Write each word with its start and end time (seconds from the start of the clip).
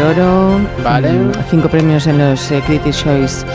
de 0.00 0.20
oro. 0.20 0.58
Vale. 0.82 1.10
mm, 1.12 1.32
Cinco 1.50 1.68
premios 1.68 2.06
en 2.06 2.18
los 2.18 2.50
eh, 2.50 2.62
Critics' 2.66 3.02
Choice 3.02 3.46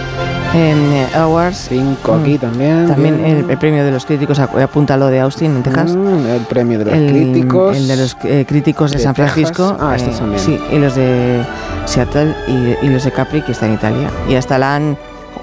eh, 0.54 1.08
Awards. 1.16 1.68
Cinco 1.70 2.14
Mm. 2.14 2.22
aquí 2.22 2.38
también. 2.38 2.88
También 2.88 3.26
el, 3.26 3.50
el 3.50 3.58
premio 3.58 3.84
de 3.84 3.92
los 3.92 4.06
críticos, 4.06 4.40
apunta 4.40 4.96
lo 4.98 5.08
de 5.08 5.20
Austin 5.22 5.56
en 5.56 5.64
Texas. 5.64 5.96
Mm, 5.96 6.28
el 6.28 6.42
premio 6.42 6.80
de 6.80 6.86
los 6.86 6.94
el, 6.94 7.08
críticos. 7.10 7.78
el 7.78 7.88
de 7.88 7.96
los 7.98 8.18
eh, 8.24 8.46
críticos 8.48 8.92
de, 8.92 8.98
de 8.98 9.04
San 9.04 9.14
Texas. 9.16 9.34
Francisco. 9.34 9.78
Ah, 9.80 9.96
estos 9.96 10.16
eh, 10.16 10.20
también. 10.20 10.40
Sí, 10.40 10.60
y 10.72 10.78
los 10.78 10.96
de 10.96 11.44
Seattle 11.86 12.36
y, 12.48 12.86
y 12.86 12.90
los 12.90 13.04
de 13.04 13.12
Capri, 13.12 13.42
que 13.42 13.52
está 13.52 13.66
en 13.68 13.74
Italia. 13.74 14.10
Y 14.30 14.36
hasta 14.36 14.58
la 14.58 14.76
han, 14.76 14.98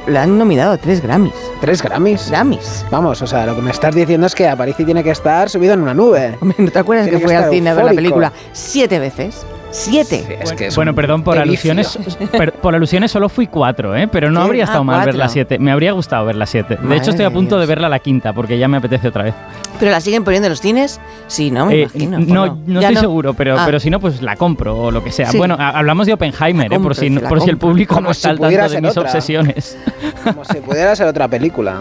la 0.06 0.22
han 0.22 0.38
nominado 0.38 0.72
a 0.72 0.76
tres 0.78 1.02
Grammys. 1.02 1.34
Tres 1.60 1.82
Grammys. 1.82 2.28
Grammys. 2.30 2.84
Vamos, 2.90 3.20
o 3.22 3.26
sea, 3.26 3.44
lo 3.46 3.54
que 3.56 3.62
me 3.62 3.70
estás 3.70 3.94
diciendo 3.94 4.26
es 4.26 4.34
que 4.34 4.48
Aparici 4.48 4.84
tiene 4.84 5.02
que 5.04 5.10
estar 5.10 5.48
subido 5.50 5.74
en 5.74 5.80
una 5.82 5.94
nube. 5.94 6.38
¿No 6.58 6.70
te 6.70 6.78
acuerdas 6.78 7.06
Tiene 7.06 7.18
que 7.18 7.22
que 7.24 7.28
fue 7.28 7.36
al 7.36 7.50
cine 7.50 7.70
a 7.70 7.74
ver 7.74 7.84
la 7.86 7.92
película 7.92 8.32
siete 8.52 8.98
veces? 8.98 9.44
¡Siete! 9.72 10.22
Sí, 10.26 10.34
es 10.38 10.52
que 10.52 10.66
es 10.66 10.76
bueno, 10.76 10.94
perdón, 10.94 11.22
por 11.24 11.36
edificio. 11.38 11.72
alusiones, 11.72 11.98
per- 12.30 12.52
por 12.52 12.74
alusiones 12.74 13.10
solo 13.10 13.28
fui 13.28 13.46
cuatro, 13.46 13.96
¿eh? 13.96 14.06
pero 14.06 14.30
no 14.30 14.40
¿Qué? 14.40 14.46
habría 14.46 14.62
Ah, 14.64 14.66
estado 14.66 14.84
mal 14.84 14.96
ver 14.98 15.04
cuatro. 15.06 15.18
la 15.18 15.28
siete. 15.30 15.58
Me 15.58 15.72
habría 15.72 15.92
gustado 15.92 16.26
ver 16.26 16.36
la 16.36 16.44
siete. 16.46 16.76
De 16.76 16.82
Madre 16.82 16.98
hecho, 16.98 17.10
estoy 17.10 17.24
a 17.24 17.30
de 17.30 17.34
punto 17.34 17.56
de 17.56 17.62
Dios. 17.62 17.68
verla 17.68 17.88
la 17.88 17.98
quinta 17.98 18.32
porque 18.34 18.58
ya 18.58 18.68
me 18.68 18.76
apetece 18.76 19.08
otra 19.08 19.24
vez. 19.24 19.34
¿Pero 19.80 19.90
la 19.90 20.00
siguen 20.00 20.22
poniendo 20.24 20.46
en 20.46 20.50
los 20.50 20.60
cines? 20.60 21.00
Sí, 21.26 21.50
no 21.50 21.66
me 21.66 21.74
Eh, 21.74 21.88
imagino. 21.94 22.18
no, 22.46 22.52
¿o 22.52 22.58
no 22.66 22.80
estoy 22.80 22.96
seguro, 22.96 23.34
pero, 23.34 23.58
Ah. 23.58 23.62
pero 23.64 23.80
si 23.80 23.88
no, 23.90 23.98
pues 23.98 24.20
la 24.22 24.36
compro 24.36 24.76
o 24.76 24.90
lo 24.90 25.02
que 25.02 25.10
sea. 25.10 25.30
Sí. 25.30 25.38
Bueno, 25.38 25.56
a- 25.58 25.70
hablamos 25.70 26.06
de 26.06 26.12
Oppenheimer, 26.12 26.70
¿eh? 26.72 26.78
por, 26.78 26.94
si, 26.94 27.08
compro, 27.08 27.28
por 27.30 27.40
si 27.40 27.44
el 27.50 27.56
compro. 27.56 27.68
público 27.70 27.94
Como 27.94 28.08
no 28.08 28.14
si 28.14 28.18
está 28.18 28.30
al 28.30 28.38
tanto 28.38 28.68
de 28.68 28.80
mis 28.82 28.90
otra. 28.90 29.02
obsesiones. 29.04 29.78
Como 30.22 30.44
si 30.44 30.58
pudiera 30.58 30.94
ser 30.94 31.06
otra 31.08 31.26
película. 31.28 31.78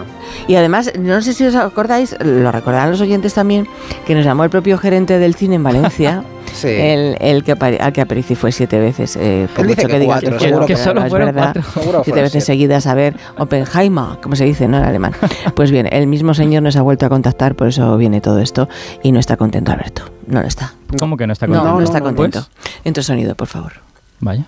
Y 0.48 0.54
además, 0.56 0.92
no 0.98 1.20
sé 1.20 1.34
si 1.34 1.44
os 1.44 1.54
acordáis, 1.54 2.16
lo 2.24 2.50
recordarán 2.50 2.90
los 2.90 3.00
oyentes 3.02 3.34
también, 3.34 3.68
que 4.06 4.14
nos 4.14 4.24
llamó 4.24 4.44
el 4.44 4.50
propio 4.50 4.78
gerente 4.78 5.18
del 5.18 5.34
cine 5.34 5.56
en 5.56 5.62
Valencia, 5.62 6.24
Sí. 6.54 6.68
el, 6.68 7.16
el 7.20 7.42
que, 7.44 7.52
al 7.52 7.92
que 7.92 8.00
Aparici 8.00 8.34
fue 8.34 8.52
siete 8.52 8.78
veces. 8.78 9.16
Eh, 9.16 9.48
por 9.54 9.64
Él 9.64 9.68
dice 9.74 9.82
mucho 9.82 9.86
que 9.88 9.92
que 9.94 9.98
diga 10.00 10.12
cuatro, 10.20 10.38
que, 10.38 10.44
seguro 10.44 10.66
que 10.66 10.76
solo 10.76 11.00
no 11.00 11.06
es 11.06 11.10
fueron 11.10 11.34
verdad. 11.34 11.56
cuatro. 11.74 12.04
Siete 12.04 12.20
veces 12.20 12.32
siete. 12.44 12.46
seguidas 12.46 12.86
a 12.86 12.94
ver 12.94 13.16
Oppenheimer, 13.38 14.18
como 14.22 14.36
se 14.36 14.44
dice, 14.44 14.68
¿no? 14.68 14.78
En 14.78 14.84
alemán. 14.84 15.12
Pues 15.54 15.70
bien, 15.70 15.88
el 15.92 16.06
mismo 16.06 16.34
señor 16.34 16.62
nos 16.62 16.76
ha 16.76 16.82
vuelto 16.82 17.06
a 17.06 17.08
contactar, 17.08 17.54
por 17.54 17.68
eso 17.68 17.96
viene 17.96 18.20
todo 18.20 18.38
esto, 18.40 18.68
y 19.02 19.12
no 19.12 19.18
está 19.20 19.36
contento 19.36 19.72
Alberto. 19.72 20.02
No 20.26 20.40
lo 20.40 20.46
está. 20.48 20.72
¿Cómo 20.98 21.16
que 21.16 21.26
no 21.26 21.32
está 21.32 21.46
contento? 21.46 21.68
no, 21.68 21.76
no, 21.78 21.82
está 21.84 21.98
no, 21.98 22.04
contento. 22.06 22.46
pues. 22.62 22.74
Entra 22.84 23.02
sonido, 23.02 23.34
por 23.34 23.48
favor. 23.48 23.72
Vaya. 24.20 24.44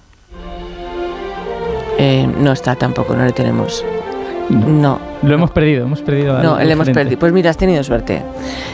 Eh, 1.98 2.26
no 2.38 2.52
está 2.52 2.74
tampoco, 2.76 3.14
no 3.14 3.24
le 3.24 3.32
tenemos. 3.32 3.84
No, 4.50 5.00
Lo 5.22 5.34
hemos 5.34 5.50
perdido, 5.50 5.84
hemos 5.86 6.02
perdido 6.02 6.42
no, 6.42 6.58
le 6.58 6.72
hemos 6.72 6.90
perdido. 6.90 7.18
Pues 7.18 7.32
mira, 7.32 7.50
has 7.50 7.56
tenido 7.56 7.82
suerte. 7.82 8.22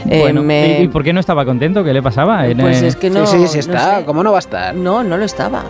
Eh, 0.09 0.19
Bueno, 0.19 0.43
me- 0.43 0.79
¿y, 0.79 0.83
y 0.83 0.87
por 0.89 1.03
qué 1.03 1.13
no 1.13 1.19
estaba 1.19 1.45
contento? 1.45 1.83
¿Qué 1.83 1.93
le 1.93 2.01
pasaba? 2.01 2.45
En, 2.47 2.57
Pues 2.57 2.81
es 2.81 2.95
que 2.97 3.09
no. 3.09 3.25
sí, 3.25 3.37
sí, 3.39 3.47
sí 3.61 3.69
no 3.69 3.75
está. 3.75 3.99
sé. 3.99 4.05
¿Cómo 4.05 4.23
no 4.23 4.31
va 4.31 4.37
a 4.37 4.39
estar? 4.39 4.75
No, 4.75 5.03
no 5.03 5.17
lo 5.17 5.23
estaba. 5.25 5.63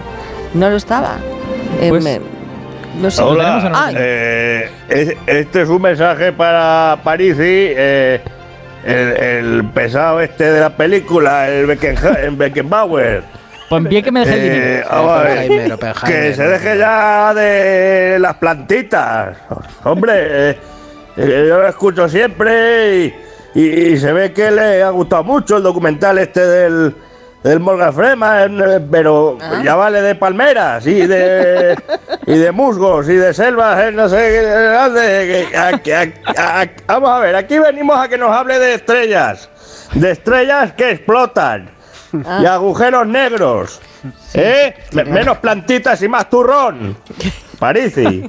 No 0.53 0.69
lo 0.69 0.75
estaba. 0.75 1.17
Eh, 1.79 1.89
Pues- 1.89 2.03
me- 2.03 2.19
no 2.99 3.11
sé. 3.11 3.21
¿Lo 3.21 3.37
tenemos 3.37 3.63
o 3.63 3.69
no 3.69 3.75
lo 3.75 3.77
Hola, 3.77 3.91
eh, 3.95 4.69
es- 4.89 5.15
este 5.27 5.61
es 5.61 5.69
un 5.69 5.81
mensaje 5.81 6.31
para 6.33 6.97
Parisi, 7.03 7.39
eh, 7.43 8.21
el, 8.83 8.97
el 9.57 9.65
pesado 9.65 10.19
este 10.19 10.51
de 10.51 10.59
la 10.61 10.71
película, 10.71 11.47
el 11.47 11.67
Beckenha- 11.67 12.19
el 12.23 12.31
Beckenbauer. 12.35 13.23
Pues 13.71 13.83
bien 13.85 14.03
que 14.03 14.11
me 14.11 14.19
deje 14.19 14.33
el 14.33 14.41
dinero. 14.43 14.65
Eh, 14.81 14.85
vamos 14.91 15.11
a 15.11 15.23
ver, 15.23 15.31
Oppenheimer, 15.37 15.73
Oppenheimer. 15.73 16.03
que 16.29 16.35
se 16.35 16.43
deje 16.43 16.77
ya 16.77 17.33
de 17.33 18.17
las 18.19 18.35
plantitas. 18.35 19.37
Hombre, 19.85 20.13
eh, 20.51 20.57
eh, 21.15 21.45
yo 21.47 21.61
lo 21.61 21.67
escucho 21.69 22.09
siempre 22.09 22.97
y, 22.97 23.15
y- 23.55 23.93
y 23.93 23.97
se 23.97 24.11
ve 24.11 24.33
que 24.33 24.51
le 24.51 24.83
ha 24.83 24.89
gustado 24.89 25.23
mucho 25.23 25.55
el 25.55 25.63
documental 25.63 26.17
este 26.17 26.45
del, 26.45 26.93
del 27.43 27.59
Morgan 27.61 27.93
Freeman, 27.93 28.87
pero 28.91 29.37
Ah. 29.41 29.61
ya 29.63 29.75
vale 29.75 30.01
de 30.01 30.15
palmeras 30.15 30.85
y 30.85 31.07
de, 31.07 31.77
y 32.27 32.37
de 32.37 32.51
musgos 32.51 33.07
y 33.07 33.15
de 33.15 33.33
selvas, 33.33 33.83
eh, 33.85 33.91
no 33.93 34.09
sé 34.09 34.17
qué, 34.17 35.57
a- 35.57 35.69
a- 36.37 36.61
a- 36.61 36.67
vamos 36.87 37.09
a 37.09 37.19
ver, 37.19 37.35
aquí 37.37 37.57
venimos 37.57 37.97
a 37.97 38.09
que 38.09 38.17
nos 38.17 38.35
hable 38.35 38.59
de 38.59 38.73
estrellas, 38.73 39.49
de 39.93 40.11
estrellas 40.11 40.73
que 40.73 40.91
explotan 40.91 41.69
y 42.41 42.45
agujeros 42.45 43.07
negros. 43.07 43.79
¿Eh? 44.33 44.73
Me- 44.93 45.05
Menos 45.05 45.37
plantitas 45.37 46.01
y 46.01 46.07
más 46.09 46.29
turrón. 46.29 46.95
Parisi. 47.59 48.23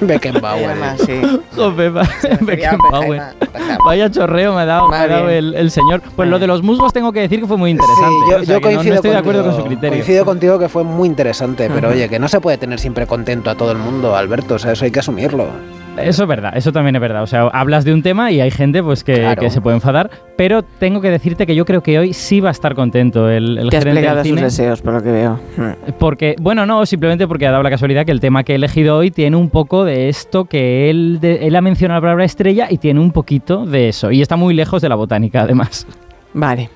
Beckenbauer. 0.00 0.70
Además, 0.70 1.00
sí. 1.04 1.20
Joder, 1.56 1.92
Beckenbauer. 2.40 3.22
Oppenheimer. 3.22 3.78
Vaya 3.84 4.10
chorreo 4.10 4.54
me 4.54 4.60
ha 4.62 4.66
dado, 4.66 4.88
me 4.88 4.96
ha 4.96 5.08
dado 5.08 5.28
el, 5.30 5.54
el 5.54 5.70
señor. 5.70 6.00
Pues 6.14 6.28
lo 6.28 6.38
de 6.38 6.46
los 6.46 6.62
musgos 6.62 6.92
tengo 6.92 7.12
que 7.12 7.20
decir 7.20 7.40
que 7.40 7.46
fue 7.46 7.56
muy 7.56 7.70
interesante. 7.72 8.08
Sí, 8.26 8.30
yo, 8.30 8.36
o 8.36 8.44
sea, 8.44 8.54
yo 8.54 8.60
que 8.60 8.66
no- 8.66 8.70
no, 8.70 8.76
coincido 8.76 8.94
estoy 8.94 9.10
de 9.10 9.16
acuerdo 9.16 9.40
con 9.42 9.50
contigo, 9.50 9.62
su 9.64 9.68
criterio. 9.68 9.90
Coincido 9.98 10.24
contigo 10.24 10.58
que 10.58 10.68
fue 10.68 10.84
muy 10.84 11.08
interesante, 11.08 11.68
pero 11.72 11.88
oye, 11.88 12.08
que 12.08 12.18
no 12.20 12.28
se 12.28 12.40
puede 12.40 12.58
tener 12.58 12.78
siempre 12.78 13.06
contento 13.06 13.50
a 13.50 13.56
todo 13.56 13.72
el 13.72 13.78
mundo, 13.78 14.14
Alberto. 14.16 14.54
O 14.54 14.58
sea, 14.58 14.72
eso 14.72 14.84
hay 14.84 14.90
que 14.92 15.00
asumirlo. 15.00 15.48
Eso 15.98 16.22
es 16.24 16.28
verdad, 16.28 16.52
eso 16.56 16.72
también 16.72 16.94
es 16.96 17.00
verdad. 17.00 17.22
O 17.22 17.26
sea, 17.26 17.42
hablas 17.48 17.84
de 17.84 17.92
un 17.92 18.02
tema 18.02 18.30
y 18.30 18.40
hay 18.40 18.50
gente 18.50 18.82
pues 18.82 19.02
que, 19.04 19.14
Claro. 19.14 19.40
que 19.42 19.50
se 19.50 19.60
puede 19.60 19.76
enfadar, 19.76 20.10
pero 20.36 20.62
tengo 20.62 21.00
que 21.00 21.10
decirte 21.10 21.46
que 21.46 21.54
yo 21.54 21.64
creo 21.64 21.82
que 21.82 21.98
hoy 21.98 22.12
sí 22.12 22.40
va 22.40 22.48
a 22.48 22.52
estar 22.52 22.74
contento 22.74 23.28
el, 23.30 23.58
el 23.58 23.70
Te 23.70 23.76
has 23.78 23.84
gerente 23.84 24.00
del 24.02 24.10
a 24.10 24.14
sus 24.22 24.22
cine. 24.28 24.42
deseos, 24.42 24.82
por 24.82 24.92
lo 24.94 25.02
que 25.02 25.10
veo. 25.10 25.40
Hmm. 25.56 25.92
Porque, 25.98 26.36
bueno, 26.40 26.66
no, 26.66 26.84
simplemente 26.86 27.26
porque 27.26 27.46
ha 27.46 27.50
dado 27.50 27.62
la 27.62 27.70
casualidad 27.70 28.04
que 28.04 28.12
el 28.12 28.20
tema 28.20 28.44
que 28.44 28.52
he 28.52 28.56
elegido 28.56 28.96
hoy 28.96 29.10
tiene 29.10 29.36
un 29.36 29.50
poco 29.50 29.84
de 29.84 30.08
esto 30.08 30.44
que 30.46 30.90
él, 30.90 31.18
de- 31.20 31.46
él 31.46 31.56
ha 31.56 31.60
mencionado 31.60 31.98
la 31.98 32.02
palabra 32.02 32.24
estrella 32.24 32.66
y 32.70 32.78
tiene 32.78 33.00
un 33.00 33.12
poquito 33.12 33.64
de 33.66 33.88
eso. 33.88 34.10
Y 34.10 34.22
está 34.22 34.36
muy 34.36 34.54
lejos 34.54 34.82
de 34.82 34.88
la 34.88 34.94
botánica, 34.94 35.42
además. 35.42 35.86
Vale. 36.34 36.70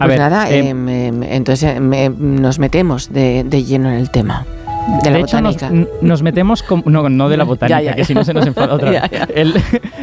A 0.00 0.06
Pues 0.06 0.08
ver, 0.08 0.18
nada, 0.18 0.50
eh, 0.50 0.68
em, 0.70 0.88
em, 0.88 1.22
entonces 1.22 1.76
em, 1.76 2.40
nos 2.40 2.58
metemos 2.58 3.12
de, 3.12 3.44
de 3.44 3.62
lleno 3.64 3.88
en 3.88 3.94
el 3.96 4.10
tema. 4.10 4.44
De, 5.02 5.10
la 5.10 5.18
hecho, 5.18 5.40
nos, 5.40 5.54
botánica. 5.54 5.88
nos 6.00 6.22
metemos 6.22 6.62
con, 6.62 6.82
no, 6.86 7.08
no 7.08 7.28
de 7.28 7.36
la 7.36 7.44
botánica, 7.44 7.80
Ya, 7.80 7.90
ya, 7.90 7.94
que 7.94 8.00
ya. 8.02 8.04
si 8.06 8.14
no 8.14 8.24
se 8.24 8.32
nos 8.34 8.46
enfada 8.46 8.74
otra 8.74 8.90
vez. 8.90 9.02
Ya, 9.02 9.08
ya. 9.10 9.28
El- 9.34 9.54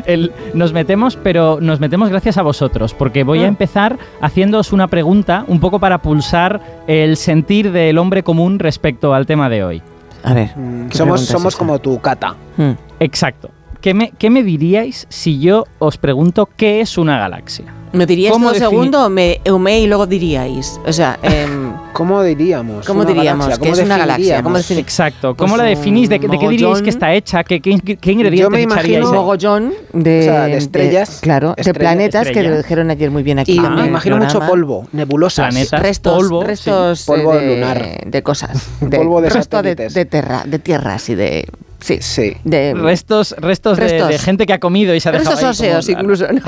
el- 0.05 0.31
nos 0.53 0.73
metemos, 0.73 1.15
pero 1.17 1.59
nos 1.61 1.79
metemos 1.79 2.09
gracias 2.09 2.37
a 2.37 2.41
vosotros, 2.43 2.93
porque 2.93 3.23
voy 3.23 3.39
a 3.39 3.43
Ah. 3.43 3.47
empezar 3.47 3.97
haciéndoos 4.21 4.71
una 4.73 4.87
pregunta, 4.87 5.43
un 5.47 5.59
poco 5.59 5.79
para 5.79 5.97
pulsar 5.99 6.61
el 6.87 7.17
sentir 7.17 7.71
del 7.71 7.97
hombre 7.97 8.23
común 8.23 8.59
respecto 8.59 9.13
al 9.13 9.25
tema 9.25 9.49
de 9.49 9.63
hoy. 9.63 9.81
A 10.23 10.33
ver. 10.33 10.49
Mm, 10.57 10.87
¿qué 10.89 10.97
Somos, 10.97 11.21
somos 11.21 11.53
esa? 11.53 11.59
como 11.59 11.79
tu 11.79 11.99
cata. 11.99 12.35
Hmm. 12.57 12.71
Exacto. 12.99 13.49
¿Qué 13.81 13.93
me, 13.93 14.11
qué 14.17 14.29
me 14.31 14.41
diríais 14.43 15.05
si 15.09 15.39
yo 15.39 15.65
os 15.77 15.97
pregunto 15.97 16.49
qué 16.57 16.81
es 16.81 16.97
una 16.97 17.19
galaxia? 17.19 17.65
¿Me 17.95 18.05
diríais 18.05 18.31
¿Cómo 18.33 18.47
todo 18.49 18.59
segundo 18.59 19.05
o 19.51 19.59
me 19.59 19.79
y 19.79 19.87
luego 19.87 20.05
diríais? 20.05 20.79
O 20.85 20.93
sea, 20.93 21.17
em, 21.23 21.73
¿Cómo 21.93 22.21
diríamos? 22.23 22.85
¿Cómo 22.85 23.05
diríamos 23.05 23.45
galaxia, 23.47 23.55
que 23.63 23.69
¿cómo 23.69 23.79
es 23.81 23.85
una 23.85 23.97
galaxia? 23.97 24.41
Exacto. 24.79 25.33
Pues 25.33 25.37
¿Cómo 25.49 25.55
la 25.57 25.63
un 25.63 25.69
definís? 25.69 26.09
¿De, 26.09 26.19
qué- 26.19 26.27
de 26.27 26.37
qué 26.37 26.49
diríais 26.49 26.81
que 26.81 26.89
está 26.89 27.13
hecha? 27.13 27.43
¿Qué, 27.45 27.61
qué, 27.61 27.79
qué 27.97 28.11
ingredientes 28.11 28.39
Yo 28.41 28.49
me 28.49 28.61
echaríais? 28.63 28.85
imagino- 28.99 29.09
un 29.11 29.15
mogollón 29.15 29.73
de, 29.93 30.19
O 30.19 30.23
sea, 30.23 30.45
de 30.47 30.57
estrellas, 30.57 31.19
claro, 31.21 31.53
de 31.55 31.61
estrellas, 31.61 31.79
planetas 31.79 32.23
que 32.23 32.29
estrellas. 32.31 32.51
lo 32.51 32.57
dijeron 32.57 32.89
ayer 32.91 33.11
muy 33.11 33.23
bien 33.23 33.39
aquí. 33.39 33.53
Y 33.53 33.55
también 33.61 33.83
me 33.83 33.87
imagino 33.87 34.17
mucho 34.17 34.39
polvo, 34.41 34.87
nebulosas. 34.91 35.47
Planetas. 35.49 35.81
restos, 35.81 36.13
polvo, 36.17 36.43
restos 36.43 36.99
sí, 36.99 37.05
polvo 37.07 37.33
de, 37.35 37.55
lunar. 37.55 37.85
de 38.05 38.23
cosas, 38.23 38.67
Polvo 38.79 39.21
de 39.21 39.29
resto 39.29 39.61
de, 39.61 39.69
satélites. 39.69 39.93
de 39.93 40.05
terra, 40.05 40.43
de 40.45 40.59
tierras 40.59 41.07
y 41.09 41.15
de 41.15 41.47
sí, 41.85 41.97
Sí. 42.01 42.37
de 42.43 42.73
Restos, 42.73 43.35
restos, 43.37 43.77
de- 43.77 43.83
Restos. 43.87 44.07
De, 44.09 44.19
gente 44.19 44.45
que 44.45 44.53
ha 44.53 44.59
comido 44.59 44.93
y 44.95 44.99
se 44.99 45.09
ha 45.09 45.11
dejado 45.11 45.31
restos 45.31 45.61
ahí 45.61 45.67
como- 45.69 45.79
óseos 45.79 45.89
incluso, 45.89 46.27
¿no? 46.31 46.41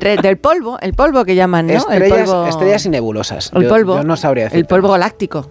Del 0.22 0.38
polvo, 0.38 0.78
el 0.80 0.94
polvo 0.94 1.24
que 1.24 1.34
llaman, 1.34 1.66
¿no? 1.66 1.72
Estrellas, 1.74 2.18
el 2.20 2.24
polvo, 2.26 2.46
estrellas 2.46 2.86
y 2.86 2.88
nebulosas. 2.90 3.50
el 3.54 3.62
Yo- 3.62 3.68
polvo, 3.68 3.96
Yo, 3.98 4.04
no 4.04 4.16
sabría 4.16 4.44
decir. 4.44 4.58
el 4.58 4.66
polvo 4.66 4.90
galáctico. 4.92 5.50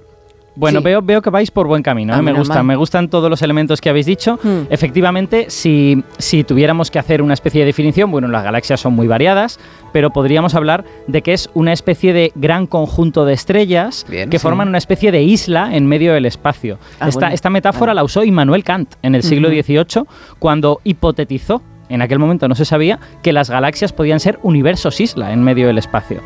Bueno, 0.55 0.79
Sí. 0.79 0.83
veo, 0.85 1.01
veo 1.01 1.21
que 1.21 1.29
vais 1.29 1.49
por 1.49 1.65
buen 1.67 1.81
camino. 1.81 2.13
¿eh? 2.13 2.17
Ah, 2.19 2.21
Me 2.21 2.33
gustan, 2.33 2.57
mal. 2.57 2.65
me 2.65 2.75
gustan 2.75 3.09
todos 3.09 3.29
los 3.29 3.41
elementos 3.41 3.79
que 3.79 3.89
habéis 3.89 4.05
dicho. 4.05 4.37
Hmm. 4.43 4.63
Efectivamente, 4.69 5.45
si, 5.49 6.03
si 6.17 6.43
tuviéramos 6.43 6.91
que 6.91 6.99
hacer 6.99 7.21
una 7.21 7.33
especie 7.33 7.61
de 7.61 7.67
definición, 7.67 8.11
bueno, 8.11 8.27
las 8.27 8.43
galaxias 8.43 8.79
son 8.81 8.93
muy 8.93 9.07
variadas, 9.07 9.59
pero 9.93 10.09
podríamos 10.09 10.53
hablar 10.53 10.83
de 11.07 11.21
que 11.21 11.31
es 11.33 11.49
una 11.53 11.71
especie 11.71 12.11
de 12.11 12.33
gran 12.35 12.67
conjunto 12.67 13.23
de 13.23 13.33
estrellas 13.33 14.05
Bien, 14.09 14.29
que 14.29 14.39
sí. 14.39 14.43
forman 14.43 14.67
una 14.67 14.77
especie 14.77 15.11
de 15.13 15.23
isla 15.23 15.73
en 15.73 15.87
medio 15.87 16.13
del 16.13 16.25
espacio. 16.25 16.79
Ah, 16.99 17.07
esta, 17.07 17.19
bueno. 17.21 17.33
esta 17.35 17.49
metáfora 17.49 17.93
la 17.93 18.03
usó 18.03 18.23
Immanuel 18.25 18.63
Kant 18.65 18.95
en 19.03 19.15
el 19.15 19.23
siglo 19.23 19.47
Ujú. 19.47 19.61
XVIII 19.63 20.03
cuando 20.39 20.81
hipotetizó. 20.83 21.61
En 21.87 22.01
aquel 22.01 22.19
momento 22.19 22.47
no 22.47 22.55
se 22.55 22.63
sabía 22.63 22.99
que 23.21 23.33
las 23.33 23.49
galaxias 23.49 23.91
podían 23.91 24.21
ser 24.21 24.39
universos 24.43 25.01
isla 25.01 25.33
en 25.33 25.43
medio 25.43 25.67
del 25.67 25.77
espacio. 25.77 26.21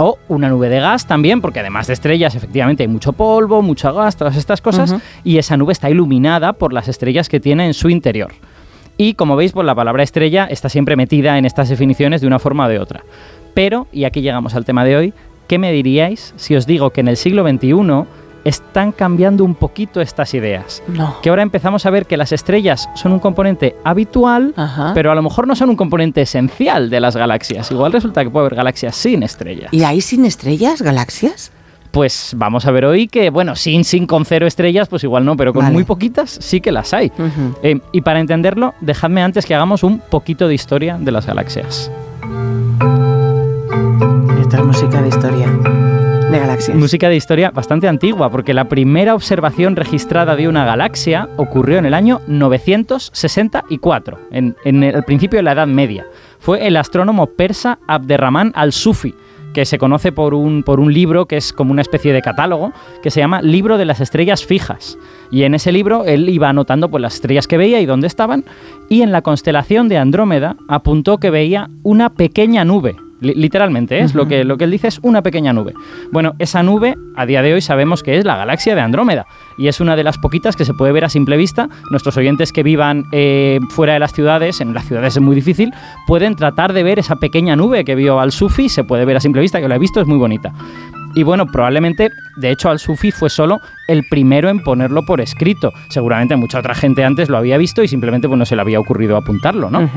O 0.00 0.16
una 0.28 0.48
nube 0.48 0.68
de 0.68 0.78
gas 0.78 1.06
también, 1.06 1.40
porque 1.40 1.58
además 1.58 1.88
de 1.88 1.92
estrellas, 1.92 2.36
efectivamente 2.36 2.84
hay 2.84 2.88
mucho 2.88 3.12
polvo, 3.12 3.62
mucho 3.62 3.92
gas, 3.92 4.16
todas 4.16 4.36
estas 4.36 4.60
cosas, 4.60 4.94
y 5.24 5.38
esa 5.38 5.56
nube 5.56 5.72
está 5.72 5.90
iluminada 5.90 6.52
por 6.52 6.72
las 6.72 6.86
estrellas 6.86 7.28
que 7.28 7.40
tiene 7.40 7.66
en 7.66 7.74
su 7.74 7.90
interior. 7.90 8.32
Y 8.96 9.14
como 9.14 9.34
veis, 9.34 9.52
pues 9.52 9.66
la 9.66 9.74
palabra 9.74 10.04
estrella 10.04 10.44
está 10.44 10.68
siempre 10.68 10.94
metida 10.94 11.36
en 11.36 11.44
estas 11.44 11.68
definiciones 11.68 12.20
de 12.20 12.28
una 12.28 12.38
forma 12.38 12.66
o 12.66 12.68
de 12.68 12.78
otra. 12.78 13.02
Pero, 13.54 13.88
y 13.92 14.04
aquí 14.04 14.22
llegamos 14.22 14.54
al 14.54 14.64
tema 14.64 14.84
de 14.84 14.96
hoy, 14.96 15.14
¿qué 15.48 15.58
me 15.58 15.72
diríais 15.72 16.32
si 16.36 16.54
os 16.54 16.66
digo 16.66 16.90
que 16.90 17.00
en 17.00 17.08
el 17.08 17.16
siglo 17.16 17.42
XXI 17.48 18.06
están 18.48 18.92
cambiando 18.92 19.44
un 19.44 19.54
poquito 19.54 20.00
estas 20.00 20.34
ideas? 20.34 20.82
No. 20.88 21.20
Que 21.22 21.30
ahora 21.30 21.42
empezamos 21.42 21.86
a 21.86 21.90
ver 21.90 22.06
que 22.06 22.16
las 22.16 22.32
estrellas 22.32 22.88
son 22.94 23.12
un 23.12 23.18
componente 23.18 23.76
habitual, 23.84 24.54
Ajá. 24.56 24.92
pero 24.94 25.12
a 25.12 25.14
lo 25.14 25.22
mejor 25.22 25.46
no 25.46 25.54
son 25.54 25.70
un 25.70 25.76
componente 25.76 26.22
esencial 26.22 26.90
de 26.90 27.00
las 27.00 27.16
galaxias. 27.16 27.70
Igual 27.70 27.92
resulta 27.92 28.24
que 28.24 28.30
puede 28.30 28.46
haber 28.46 28.56
galaxias 28.56 28.96
sin 28.96 29.22
estrellas. 29.22 29.72
¿Y 29.72 29.84
hay 29.84 30.00
sin 30.00 30.24
estrellas, 30.24 30.82
galaxias? 30.82 31.52
Pues 31.90 32.34
vamos 32.36 32.66
a 32.66 32.70
ver 32.70 32.84
hoy 32.84 33.08
que, 33.08 33.30
bueno, 33.30 33.56
sin, 33.56 33.84
sin 33.84 34.06
con 34.06 34.24
cero 34.24 34.46
estrellas, 34.46 34.88
pues 34.88 35.04
igual 35.04 35.24
no, 35.24 35.36
pero 35.36 35.52
con 35.52 35.62
Vale. 35.62 35.74
muy 35.74 35.84
poquitas 35.84 36.30
sí 36.30 36.60
que 36.60 36.70
las 36.70 36.92
hay. 36.92 37.10
Eh, 37.62 37.80
y 37.92 38.02
para 38.02 38.20
entenderlo, 38.20 38.74
dejadme 38.80 39.22
antes 39.22 39.46
que 39.46 39.54
hagamos 39.54 39.82
un 39.82 39.98
poquito 39.98 40.48
de 40.48 40.54
historia 40.54 40.98
de 41.00 41.12
las 41.12 41.26
galaxias. 41.26 41.90
Esta 44.40 44.58
es 44.58 44.64
música 44.64 45.02
de 45.02 45.08
historia 45.08 45.46
Música 46.74 47.08
de 47.08 47.16
historia 47.16 47.50
bastante 47.50 47.88
antigua, 47.88 48.30
porque 48.30 48.52
la 48.52 48.68
primera 48.68 49.14
observación 49.14 49.74
registrada 49.76 50.36
de 50.36 50.48
una 50.48 50.64
galaxia 50.64 51.28
ocurrió 51.36 51.78
en 51.78 51.86
el 51.86 51.94
año 51.94 52.20
964, 52.26 54.18
en, 54.30 54.56
en 54.64 54.82
el 54.82 55.02
principio 55.04 55.38
de 55.38 55.44
la 55.44 55.52
Edad 55.52 55.66
Media. 55.66 56.06
Fue 56.38 56.66
el 56.66 56.76
astrónomo 56.76 57.26
persa 57.28 57.78
Abderrahman 57.86 58.52
al-Sufi, 58.54 59.14
que 59.54 59.64
se 59.64 59.78
conoce 59.78 60.12
por 60.12 60.34
un, 60.34 60.62
por 60.62 60.78
un 60.78 60.92
libro 60.92 61.26
que 61.26 61.36
es 61.36 61.52
como 61.52 61.72
una 61.72 61.82
especie 61.82 62.12
de 62.12 62.22
catálogo, 62.22 62.72
que 63.02 63.10
se 63.10 63.20
llama 63.20 63.40
Libro 63.40 63.78
de 63.78 63.86
las 63.86 64.00
Estrellas 64.00 64.44
Fijas. 64.44 64.98
Y 65.30 65.44
en 65.44 65.54
ese 65.54 65.72
libro 65.72 66.04
él 66.04 66.28
iba 66.28 66.48
anotando 66.48 66.90
pues, 66.90 67.00
las 67.00 67.14
estrellas 67.14 67.46
que 67.46 67.56
veía 67.56 67.80
y 67.80 67.86
dónde 67.86 68.06
estaban, 68.06 68.44
y 68.88 69.02
en 69.02 69.12
la 69.12 69.22
constelación 69.22 69.88
de 69.88 69.98
Andrómeda 69.98 70.56
apuntó 70.68 71.18
que 71.18 71.30
veía 71.30 71.70
una 71.82 72.10
pequeña 72.10 72.64
nube. 72.64 72.96
Li- 73.20 73.34
Literalmente, 73.34 73.98
¿eh? 73.98 74.02
es 74.02 74.14
lo, 74.14 74.26
que, 74.28 74.44
lo 74.44 74.56
que 74.56 74.64
él 74.64 74.70
dice 74.70 74.88
es 74.88 74.98
una 75.02 75.22
pequeña 75.22 75.52
nube. 75.52 75.74
Bueno, 76.12 76.34
esa 76.38 76.62
nube 76.62 76.94
a 77.16 77.26
día 77.26 77.42
de 77.42 77.54
hoy 77.54 77.60
sabemos 77.60 78.02
que 78.02 78.16
es 78.16 78.24
la 78.24 78.36
galaxia 78.36 78.74
de 78.74 78.80
Andrómeda 78.80 79.26
y 79.56 79.68
es 79.68 79.80
una 79.80 79.96
de 79.96 80.04
las 80.04 80.18
poquitas 80.18 80.54
que 80.56 80.64
se 80.64 80.72
puede 80.74 80.92
ver 80.92 81.04
a 81.04 81.08
simple 81.08 81.36
vista. 81.36 81.68
Nuestros 81.90 82.16
oyentes 82.16 82.52
que 82.52 82.62
vivan 82.62 83.04
eh, 83.12 83.58
fuera 83.70 83.94
de 83.94 83.98
las 83.98 84.12
ciudades, 84.12 84.60
en 84.60 84.72
las 84.74 84.86
ciudades 84.86 85.16
es 85.16 85.22
muy 85.22 85.34
difícil, 85.34 85.72
pueden 86.06 86.36
tratar 86.36 86.72
de 86.72 86.82
ver 86.82 86.98
esa 86.98 87.16
pequeña 87.16 87.56
nube 87.56 87.84
que 87.84 87.94
vio 87.94 88.20
al 88.20 88.30
Sufi, 88.32 88.68
se 88.68 88.84
puede 88.84 89.04
ver 89.04 89.16
a 89.16 89.20
simple 89.20 89.40
vista, 89.42 89.60
que 89.60 89.68
lo 89.68 89.74
he 89.74 89.78
visto, 89.78 90.00
es 90.00 90.06
muy 90.06 90.18
bonita. 90.18 90.52
Y 91.18 91.24
bueno, 91.24 91.46
probablemente, 91.46 92.10
de 92.36 92.50
hecho, 92.52 92.70
Al-Sufi 92.70 93.10
fue 93.10 93.28
solo 93.28 93.60
el 93.88 94.04
primero 94.08 94.48
en 94.50 94.62
ponerlo 94.62 95.04
por 95.04 95.20
escrito. 95.20 95.72
Seguramente 95.90 96.36
mucha 96.36 96.60
otra 96.60 96.76
gente 96.76 97.02
antes 97.04 97.28
lo 97.28 97.36
había 97.38 97.58
visto 97.58 97.82
y 97.82 97.88
simplemente 97.88 98.28
pues, 98.28 98.38
no 98.38 98.44
se 98.46 98.54
le 98.54 98.62
había 98.62 98.78
ocurrido 98.78 99.16
apuntarlo, 99.16 99.68
¿no? 99.68 99.90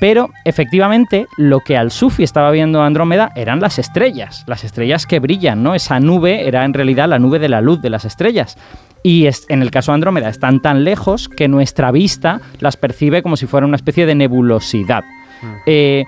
Pero 0.00 0.30
efectivamente 0.44 1.26
lo 1.36 1.60
que 1.60 1.76
al 1.76 1.92
Sufi 1.92 2.24
estaba 2.24 2.50
viendo 2.50 2.82
Andrómeda 2.82 3.30
eran 3.36 3.60
las 3.60 3.78
estrellas, 3.78 4.42
las 4.48 4.64
estrellas 4.64 5.06
que 5.06 5.20
brillan, 5.20 5.62
¿no? 5.62 5.74
Esa 5.76 6.00
nube 6.00 6.48
era 6.48 6.64
en 6.64 6.74
realidad 6.74 7.08
la 7.08 7.20
nube 7.20 7.38
de 7.38 7.48
la 7.48 7.60
luz 7.60 7.80
de 7.80 7.90
las 7.90 8.04
estrellas. 8.04 8.58
Y 9.04 9.26
es- 9.26 9.46
en 9.50 9.62
el 9.62 9.70
caso 9.70 9.92
de 9.92 9.94
Andrómeda 9.94 10.28
están 10.28 10.60
tan 10.60 10.82
lejos 10.82 11.28
que 11.28 11.46
nuestra 11.46 11.92
vista 11.92 12.40
las 12.58 12.76
percibe 12.76 13.22
como 13.22 13.36
si 13.36 13.46
fuera 13.46 13.66
una 13.68 13.76
especie 13.76 14.04
de 14.04 14.16
nebulosidad. 14.16 15.04
Eh, 15.66 16.04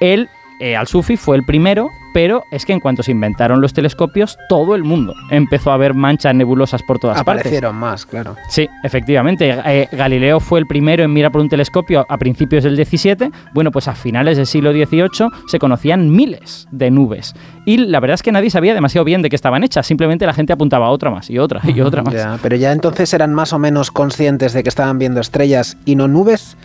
él, 0.00 0.28
eh, 0.60 0.74
Al-Sufi, 0.74 1.16
fue 1.18 1.36
el 1.36 1.44
primero, 1.44 1.88
pero 2.14 2.44
es 2.52 2.64
que 2.64 2.72
en 2.72 2.78
cuanto 2.78 3.02
se 3.02 3.10
inventaron 3.10 3.60
los 3.60 3.74
telescopios, 3.74 4.38
todo 4.48 4.76
el 4.76 4.84
mundo 4.84 5.14
empezó 5.30 5.72
a 5.72 5.76
ver 5.76 5.94
manchas 5.94 6.32
nebulosas 6.32 6.80
por 6.84 7.00
todas 7.00 7.16
partes. 7.24 7.40
Aparecieron 7.40 7.74
más, 7.74 8.06
claro. 8.06 8.36
Sí, 8.48 8.68
efectivamente. 8.84 9.58
Eh, 9.66 9.88
Galileo 9.90 10.38
fue 10.38 10.60
el 10.60 10.66
primero 10.66 11.02
en 11.02 11.12
mirar 11.12 11.32
por 11.32 11.40
un 11.40 11.48
telescopio 11.48 12.06
a 12.08 12.16
principios 12.16 12.62
del 12.62 12.76
17. 12.76 13.32
Bueno, 13.52 13.72
pues 13.72 13.88
a 13.88 13.96
finales 13.96 14.36
del 14.36 14.46
siglo 14.46 14.70
XVIII 14.72 15.28
se 15.48 15.58
conocían 15.58 16.08
miles 16.08 16.68
de 16.70 16.92
nubes. 16.92 17.34
Y 17.66 17.78
la 17.78 17.98
verdad 17.98 18.14
es 18.14 18.22
que 18.22 18.30
nadie 18.30 18.48
sabía 18.48 18.74
demasiado 18.74 19.04
bien 19.04 19.20
de 19.20 19.28
qué 19.28 19.34
estaban 19.34 19.64
hechas. 19.64 19.84
Simplemente 19.84 20.24
la 20.24 20.34
gente 20.34 20.52
apuntaba 20.52 20.86
a 20.86 20.90
otra 20.90 21.10
más 21.10 21.28
y 21.30 21.40
otra 21.40 21.62
y 21.64 21.80
otra 21.80 22.04
más. 22.04 22.14
Ya, 22.14 22.38
pero 22.40 22.54
ya 22.54 22.70
entonces 22.70 23.12
eran 23.12 23.34
más 23.34 23.52
o 23.52 23.58
menos 23.58 23.90
conscientes 23.90 24.52
de 24.52 24.62
que 24.62 24.68
estaban 24.68 25.00
viendo 25.00 25.20
estrellas 25.20 25.76
y 25.84 25.96
no 25.96 26.06
nubes, 26.06 26.56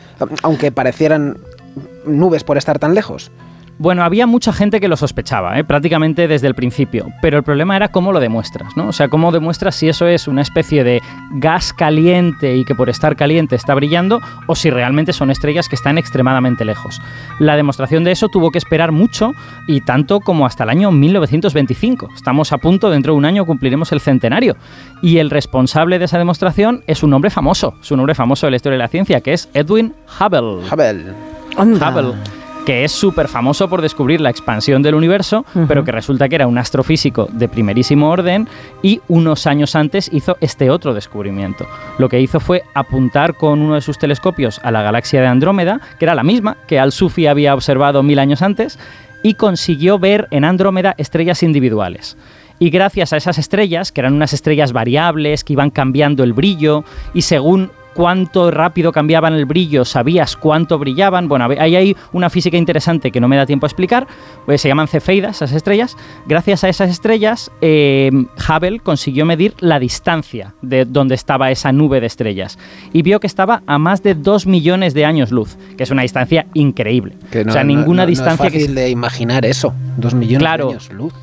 aunque 0.44 0.72
parecieran 0.72 1.38
nubes 2.06 2.44
por 2.44 2.60
estar 2.60 2.78
tan 2.78 2.94
lejos. 2.94 3.32
Bueno, 3.80 4.04
había 4.04 4.28
mucha 4.28 4.52
gente 4.52 4.82
que 4.82 4.90
lo 4.90 4.98
sospechaba, 4.98 5.58
¿eh? 5.58 5.64
prácticamente 5.64 6.28
desde 6.28 6.48
el 6.48 6.54
principio, 6.54 7.14
pero 7.22 7.38
el 7.38 7.44
problema 7.44 7.78
era 7.78 7.88
cómo 7.88 8.12
lo 8.12 8.20
demuestras, 8.20 8.76
¿no? 8.76 8.90
O 8.90 8.92
sea, 8.92 9.08
cómo 9.08 9.32
demuestras 9.32 9.74
si 9.74 9.88
eso 9.88 10.06
es 10.06 10.28
una 10.28 10.42
especie 10.42 10.84
de 10.84 11.02
gas 11.36 11.72
caliente 11.72 12.58
y 12.58 12.66
que 12.66 12.76
por 12.76 12.90
estar 12.90 13.16
caliente 13.16 13.56
está 13.56 13.74
brillando, 13.74 14.20
o 14.48 14.56
si 14.56 14.70
realmente 14.70 15.14
son 15.14 15.32
estrellas 15.32 15.70
que 15.70 15.78
están 15.78 15.98
extremadamente 15.98 16.66
lejos. 16.66 17.02
La 17.40 17.56
demostración 17.56 18.04
de 18.04 18.12
eso 18.12 18.28
tuvo 18.28 18.52
que 18.52 18.58
esperar 18.58 18.92
mucho 18.92 19.32
y 19.66 19.80
tanto 19.80 20.20
como 20.20 20.46
hasta 20.46 20.66
el 20.66 20.72
año 20.72 20.92
1925. 20.92 22.10
Estamos 22.14 22.52
a 22.52 22.58
punto, 22.58 22.90
dentro 22.90 23.14
de 23.14 23.18
un 23.18 23.24
año 23.24 23.46
cumpliremos 23.46 23.94
el 23.94 24.02
centenario. 24.02 24.58
Y 25.02 25.20
el 25.20 25.30
responsable 25.30 26.00
de 26.00 26.06
esa 26.06 26.18
demostración 26.18 26.84
es 26.86 27.02
un 27.02 27.14
hombre 27.14 27.30
famoso, 27.30 27.76
es 27.82 27.90
un 27.92 28.02
hombre 28.02 28.14
famoso 28.14 28.46
de 28.46 28.52
la 28.52 28.58
historia 28.58 28.78
de 28.78 28.84
la 28.84 28.90
ciencia, 28.90 29.22
que 29.22 29.32
es 29.32 29.48
Edwin 29.54 29.94
Hubble. 30.20 30.68
Hubble. 30.70 31.14
Hubble, 31.58 32.14
que 32.70 32.84
es 32.84 32.92
súper 32.92 33.28
famoso 33.28 33.68
por 33.68 33.82
descubrir 33.82 34.22
la 34.22 34.30
expansión 34.30 34.84
del 34.84 34.94
universo, 34.94 35.44
pero 35.68 35.84
que 35.84 35.92
resulta 35.92 36.30
que 36.30 36.36
era 36.36 36.46
un 36.46 36.60
astrofísico 36.60 37.28
de 37.32 37.50
primerísimo 37.50 38.12
orden 38.12 38.48
y 38.84 39.02
unos 39.08 39.48
años 39.48 39.76
antes 39.76 40.08
hizo 40.14 40.38
este 40.40 40.70
otro 40.70 40.94
descubrimiento. 40.94 41.66
Lo 41.98 42.10
que 42.10 42.22
hizo 42.22 42.40
fue 42.40 42.62
apuntar 42.76 43.34
con 43.34 43.60
uno 43.64 43.74
de 43.74 43.82
sus 43.82 43.98
telescopios 43.98 44.62
a 44.62 44.70
la 44.70 44.84
galaxia 44.84 45.20
de 45.20 45.26
Andrómeda, 45.26 45.82
que 45.98 46.06
era 46.06 46.14
la 46.14 46.22
misma 46.22 46.58
que 46.68 46.78
Al-Sufi 46.78 47.26
había 47.26 47.56
observado 47.56 48.04
mil 48.04 48.20
años 48.20 48.44
antes, 48.44 48.78
y 49.24 49.34
consiguió 49.34 49.98
ver 49.98 50.28
en 50.30 50.46
Andrómeda 50.46 50.94
estrellas 51.00 51.42
individuales. 51.42 52.18
Y 52.60 52.70
gracias 52.70 53.14
a 53.14 53.18
esas 53.18 53.40
estrellas, 53.40 53.92
que 53.92 54.02
eran 54.02 54.14
unas 54.14 54.34
estrellas 54.34 54.74
variables, 54.74 55.44
que 55.44 55.54
iban 55.54 55.72
cambiando 55.72 56.24
el 56.24 56.34
brillo, 56.34 56.84
y 57.16 57.24
según 57.24 57.72
cuánto 57.94 58.52
rápido 58.52 58.92
cambiaban 58.92 59.34
el 59.34 59.46
brillo, 59.46 59.86
sabías 59.86 60.36
cuánto 60.36 60.78
brillaban. 60.80 61.28
Bueno, 61.28 61.48
ahí 61.60 61.76
hay 61.76 61.96
una 62.14 62.30
física 62.30 62.58
interesante 62.58 63.12
que 63.12 63.20
no 63.20 63.28
me 63.28 63.36
da 63.38 63.46
tiempo 63.46 63.66
a 63.66 63.70
explicar. 63.70 64.08
Pues 64.46 64.62
se 64.62 64.68
llaman 64.68 64.88
cefeidas, 64.88 65.38
esas 65.38 65.52
estrellas. 65.54 65.98
Gracias 66.28 66.64
a 66.64 66.70
esas 66.70 66.90
estrellas, 66.90 67.52
eh, 67.62 68.10
Hubble 68.48 68.80
consiguió 68.80 69.26
medir 69.26 69.54
la 69.60 69.80
distancia 69.80 70.54
de 70.62 70.86
donde 70.86 71.16
estaba 71.16 71.52
esa 71.52 71.72
nube 71.72 72.00
de 72.02 72.08
estrellas. 72.08 72.58
Y 72.94 73.02
vio 73.02 73.20
que 73.20 73.28
estaba 73.28 73.62
a 73.68 73.78
más 73.78 74.04
de 74.04 74.16
2 74.16 74.46
millones 74.48 74.94
de 74.94 75.06
años 75.06 75.32
luz, 75.32 75.58
que 75.78 75.84
es 75.84 75.92
una 75.92 76.02
distancia 76.04 76.46
increíble. 76.54 77.16
Que 77.32 77.44
no, 77.46 77.52
o 77.52 77.54
sea, 77.54 77.64
ninguna 77.64 78.04
no- 78.04 78.04
no 78.04 78.08
distancia 78.08 78.48
es 78.48 78.54
que 78.54 78.60
fácil 78.60 78.76
de 78.76 78.90
imaginar 78.90 79.46
eso. 79.46 79.74
Dos 79.98 80.14
millones 80.14 80.40
Claro. 80.40 80.66
de 80.68 80.72
años 80.74 80.90
luz. 80.92 81.14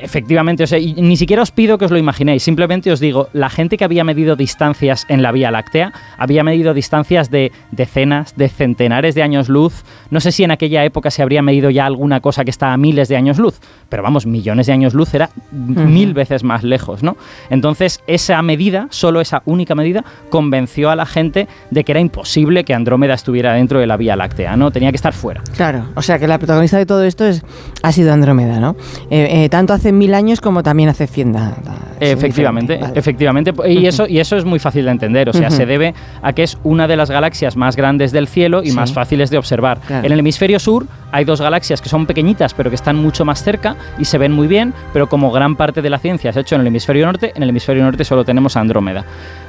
Efectivamente, 0.00 0.64
o 0.64 0.66
sea, 0.66 0.78
y 0.78 0.94
ni 0.94 1.16
siquiera 1.16 1.42
os 1.42 1.50
pido 1.50 1.78
que 1.78 1.84
os 1.84 1.90
lo 1.90 1.98
imaginéis, 1.98 2.42
simplemente 2.42 2.90
os 2.92 3.00
digo, 3.00 3.28
la 3.32 3.50
gente 3.50 3.76
que 3.76 3.84
había 3.84 4.04
medido 4.04 4.36
distancias 4.36 5.06
en 5.08 5.22
la 5.22 5.32
Vía 5.32 5.50
Láctea 5.50 5.92
había 6.18 6.44
medido 6.44 6.74
distancias 6.74 7.30
de 7.30 7.52
decenas, 7.70 8.36
de 8.36 8.48
centenares 8.48 9.14
de 9.14 9.22
años 9.22 9.48
luz. 9.48 9.84
No 10.10 10.20
sé 10.20 10.32
si 10.32 10.44
en 10.44 10.50
aquella 10.50 10.84
época 10.84 11.10
se 11.10 11.22
habría 11.22 11.42
medido 11.42 11.70
ya 11.70 11.86
alguna 11.86 12.20
cosa 12.20 12.44
que 12.44 12.50
está 12.50 12.72
a 12.72 12.76
miles 12.76 13.08
de 13.08 13.16
años 13.16 13.38
luz, 13.38 13.60
pero 13.88 14.02
vamos, 14.02 14.26
millones 14.26 14.66
de 14.66 14.72
años 14.72 14.94
luz 14.94 15.14
era 15.14 15.30
mil 15.52 16.14
veces 16.14 16.44
más 16.44 16.62
lejos, 16.62 17.02
¿no? 17.02 17.16
Entonces, 17.50 18.00
esa 18.06 18.40
medida, 18.42 18.88
solo 18.90 19.20
esa 19.20 19.42
única 19.46 19.74
medida, 19.74 20.04
convenció 20.28 20.90
a 20.90 20.96
la 20.96 21.06
gente 21.06 21.48
de 21.70 21.84
que 21.84 21.92
era 21.92 22.00
imposible 22.00 22.64
que 22.64 22.74
Andrómeda 22.74 23.14
estuviera 23.14 23.54
dentro 23.54 23.80
de 23.80 23.86
la 23.86 23.96
Vía 23.96 24.16
Láctea, 24.16 24.56
¿no? 24.56 24.70
Tenía 24.70 24.90
que 24.90 24.96
estar 24.96 25.12
fuera. 25.12 25.42
Claro, 25.56 25.86
o 25.94 26.02
sea 26.02 26.18
que 26.18 26.26
la 26.26 26.38
protagonista 26.38 26.78
de 26.78 26.86
todo 26.86 27.04
esto 27.04 27.26
es, 27.26 27.42
ha 27.82 27.92
sido 27.92 28.12
Andrómeda, 28.12 28.60
¿no? 28.60 28.76
Eh, 29.10 29.44
eh, 29.44 29.48
tanto 29.48 29.72
hace 29.72 29.85
mil 29.92 30.14
años 30.14 30.40
como 30.40 30.62
también 30.62 30.88
hace 30.88 31.06
cien. 31.06 31.32
da- 31.32 31.54
da- 31.64 31.74
es 31.98 32.10
Efectivamente, 32.12 32.76
vale. 32.78 32.98
efectivamente. 32.98 33.52
Y 33.68 33.86
eso, 33.86 34.06
y 34.06 34.18
eso 34.18 34.36
es 34.36 34.44
muy 34.44 34.58
fácil 34.58 34.84
de 34.84 34.90
entender. 34.90 35.28
O 35.30 35.32
sea, 35.32 35.48
Ujú. 35.48 35.56
se 35.56 35.66
debe 35.66 35.94
a 36.22 36.32
que 36.34 36.42
es 36.42 36.58
una 36.62 36.86
de 36.86 36.96
las 36.96 37.10
galaxias 37.10 37.56
más 37.56 37.74
grandes 37.76 38.12
del 38.12 38.28
cielo 38.28 38.62
y 38.62 38.70
Sí. 38.70 38.76
más 38.76 38.92
fáciles 38.92 39.30
de 39.30 39.38
observar. 39.38 39.78
Claro. 39.86 40.06
En 40.06 40.12
el 40.12 40.18
hemisferio 40.20 40.58
sur 40.58 40.86
hay 41.10 41.24
dos 41.24 41.40
galaxias 41.40 41.80
que 41.80 41.88
son 41.88 42.04
pequeñitas, 42.06 42.52
pero 42.52 42.68
que 42.70 42.76
están 42.76 42.96
mucho 42.96 43.24
más 43.24 43.42
cerca 43.42 43.76
y 43.98 44.04
se 44.04 44.18
ven 44.18 44.32
muy 44.32 44.46
bien, 44.46 44.74
pero 44.92 45.08
como 45.08 45.30
gran 45.32 45.56
parte 45.56 45.80
de 45.80 45.88
la 45.90 45.98
ciencia 45.98 46.32
se 46.32 46.38
ha 46.38 46.42
hecho 46.42 46.54
en 46.56 46.60
el 46.60 46.66
hemisferio 46.66 47.06
norte, 47.06 47.32
en 47.34 47.42
el 47.42 47.48
hemisferio 47.48 47.82
norte 47.82 48.04
solo 48.04 48.24
tenemos 48.24 48.56
Andrómeda. 48.56 49.04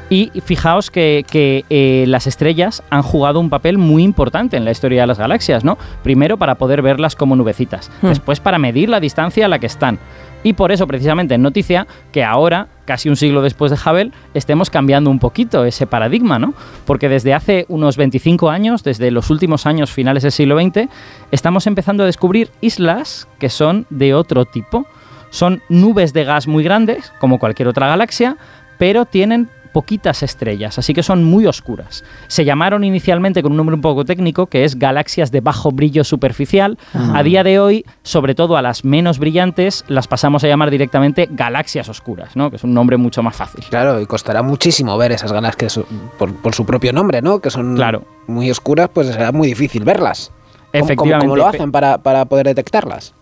Y 0.09 0.31
fijaos 0.45 0.89
que, 0.89 1.25
que, 1.29 1.65
eh, 1.69 2.05
las 2.07 2.27
estrellas 2.27 2.81
han 2.89 3.01
jugado 3.01 3.41
un 3.41 3.49
papel 3.49 3.77
muy 3.77 4.03
importante 4.03 4.55
en 4.55 4.63
la 4.63 4.71
historia 4.71 5.01
de 5.01 5.07
las 5.07 5.19
galaxias, 5.19 5.65
¿no? 5.65 5.77
Primero 6.01 6.37
para 6.37 6.55
poder 6.55 6.81
verlas 6.81 7.17
como 7.17 7.35
nubecitas, 7.35 7.91
Hmm. 8.01 8.07
después 8.07 8.39
para 8.39 8.57
medir 8.57 8.87
la 8.87 9.01
distancia 9.01 9.45
a 9.45 9.49
la 9.49 9.59
que 9.59 9.65
están. 9.65 9.99
Y 10.47 10.53
por 10.53 10.71
eso, 10.71 10.87
precisamente, 10.87 11.35
en 11.35 11.41
noticia 11.41 11.87
que 12.13 12.23
ahora, 12.23 12.69
casi 12.85 13.09
un 13.09 13.17
siglo 13.17 13.41
después 13.41 13.69
de 13.69 13.77
Hubble, 13.77 14.11
estemos 14.33 14.69
cambiando 14.69 15.09
un 15.09 15.19
poquito 15.19 15.65
ese 15.65 15.87
paradigma, 15.87 16.39
¿no? 16.39 16.53
Porque 16.85 17.09
desde 17.09 17.33
hace 17.33 17.65
unos 17.67 17.97
25 17.97 18.49
años, 18.49 18.81
desde 18.81 19.11
los 19.11 19.29
últimos 19.29 19.65
años 19.65 19.91
finales 19.91 20.23
del 20.23 20.31
siglo 20.31 20.57
XX, 20.57 20.87
estamos 21.31 21.67
empezando 21.67 22.03
a 22.03 22.05
descubrir 22.05 22.49
islas 22.61 23.27
que 23.39 23.49
son 23.49 23.87
de 23.89 24.13
otro 24.13 24.45
tipo. 24.45 24.87
Son 25.31 25.61
nubes 25.67 26.13
de 26.13 26.23
gas 26.23 26.47
muy 26.47 26.63
grandes, 26.63 27.11
como 27.19 27.39
cualquier 27.39 27.67
otra 27.67 27.87
galaxia, 27.87 28.37
pero 28.77 29.03
tienen 29.03 29.49
poquitas 29.77 30.23
estrellas, 30.23 30.79
así 30.79 30.91
que 30.95 31.03
son 31.03 31.23
muy 31.23 31.45
oscuras. 31.45 32.03
Se 32.29 32.43
llamaron 32.45 32.83
inicialmente 32.83 33.43
con 33.43 33.51
un 33.51 33.57
nombre 33.57 33.75
un 33.75 33.81
poco 33.81 34.05
técnico, 34.05 34.47
que 34.47 34.63
es 34.63 34.79
galaxias 34.79 35.31
de 35.31 35.39
bajo 35.39 35.69
brillo 35.71 36.03
superficial. 36.03 36.79
Ah. 36.95 37.13
A 37.17 37.21
día 37.21 37.43
de 37.43 37.59
hoy, 37.59 37.85
sobre 38.01 38.33
todo 38.33 38.57
a 38.57 38.63
las 38.63 38.83
menos 38.83 39.19
brillantes, 39.19 39.85
las 39.87 40.07
pasamos 40.07 40.43
a 40.43 40.47
llamar 40.47 40.71
directamente 40.71 41.27
galaxias 41.29 41.89
oscuras, 41.89 42.35
¿no? 42.35 42.49
que 42.49 42.55
es 42.55 42.63
un 42.63 42.73
nombre 42.73 42.97
mucho 42.97 43.21
más 43.21 43.35
fácil. 43.35 43.63
Claro, 43.69 44.01
y 44.01 44.07
costará 44.07 44.41
muchísimo 44.41 44.97
ver 44.97 45.11
esas 45.11 45.31
galaxias 45.31 45.79
por, 46.17 46.33
por 46.33 46.55
su 46.55 46.65
propio 46.65 46.91
nombre, 46.91 47.21
¿no? 47.21 47.39
Que 47.39 47.51
son 47.51 47.75
Claro. 47.75 48.03
muy 48.25 48.49
oscuras, 48.49 48.89
pues 48.91 49.09
será 49.09 49.31
muy 49.31 49.47
difícil 49.47 49.83
verlas. 49.83 50.31
¿Cómo- 50.31 50.71
cómo- 50.71 50.85
Efectivamente. 50.85 51.25
¿Cómo, 51.27 51.35
lo 51.35 51.45
hacen 51.47 51.71
para, 51.71 51.99
para 51.99 52.25
poder 52.25 52.47
detectarlas? 52.47 53.13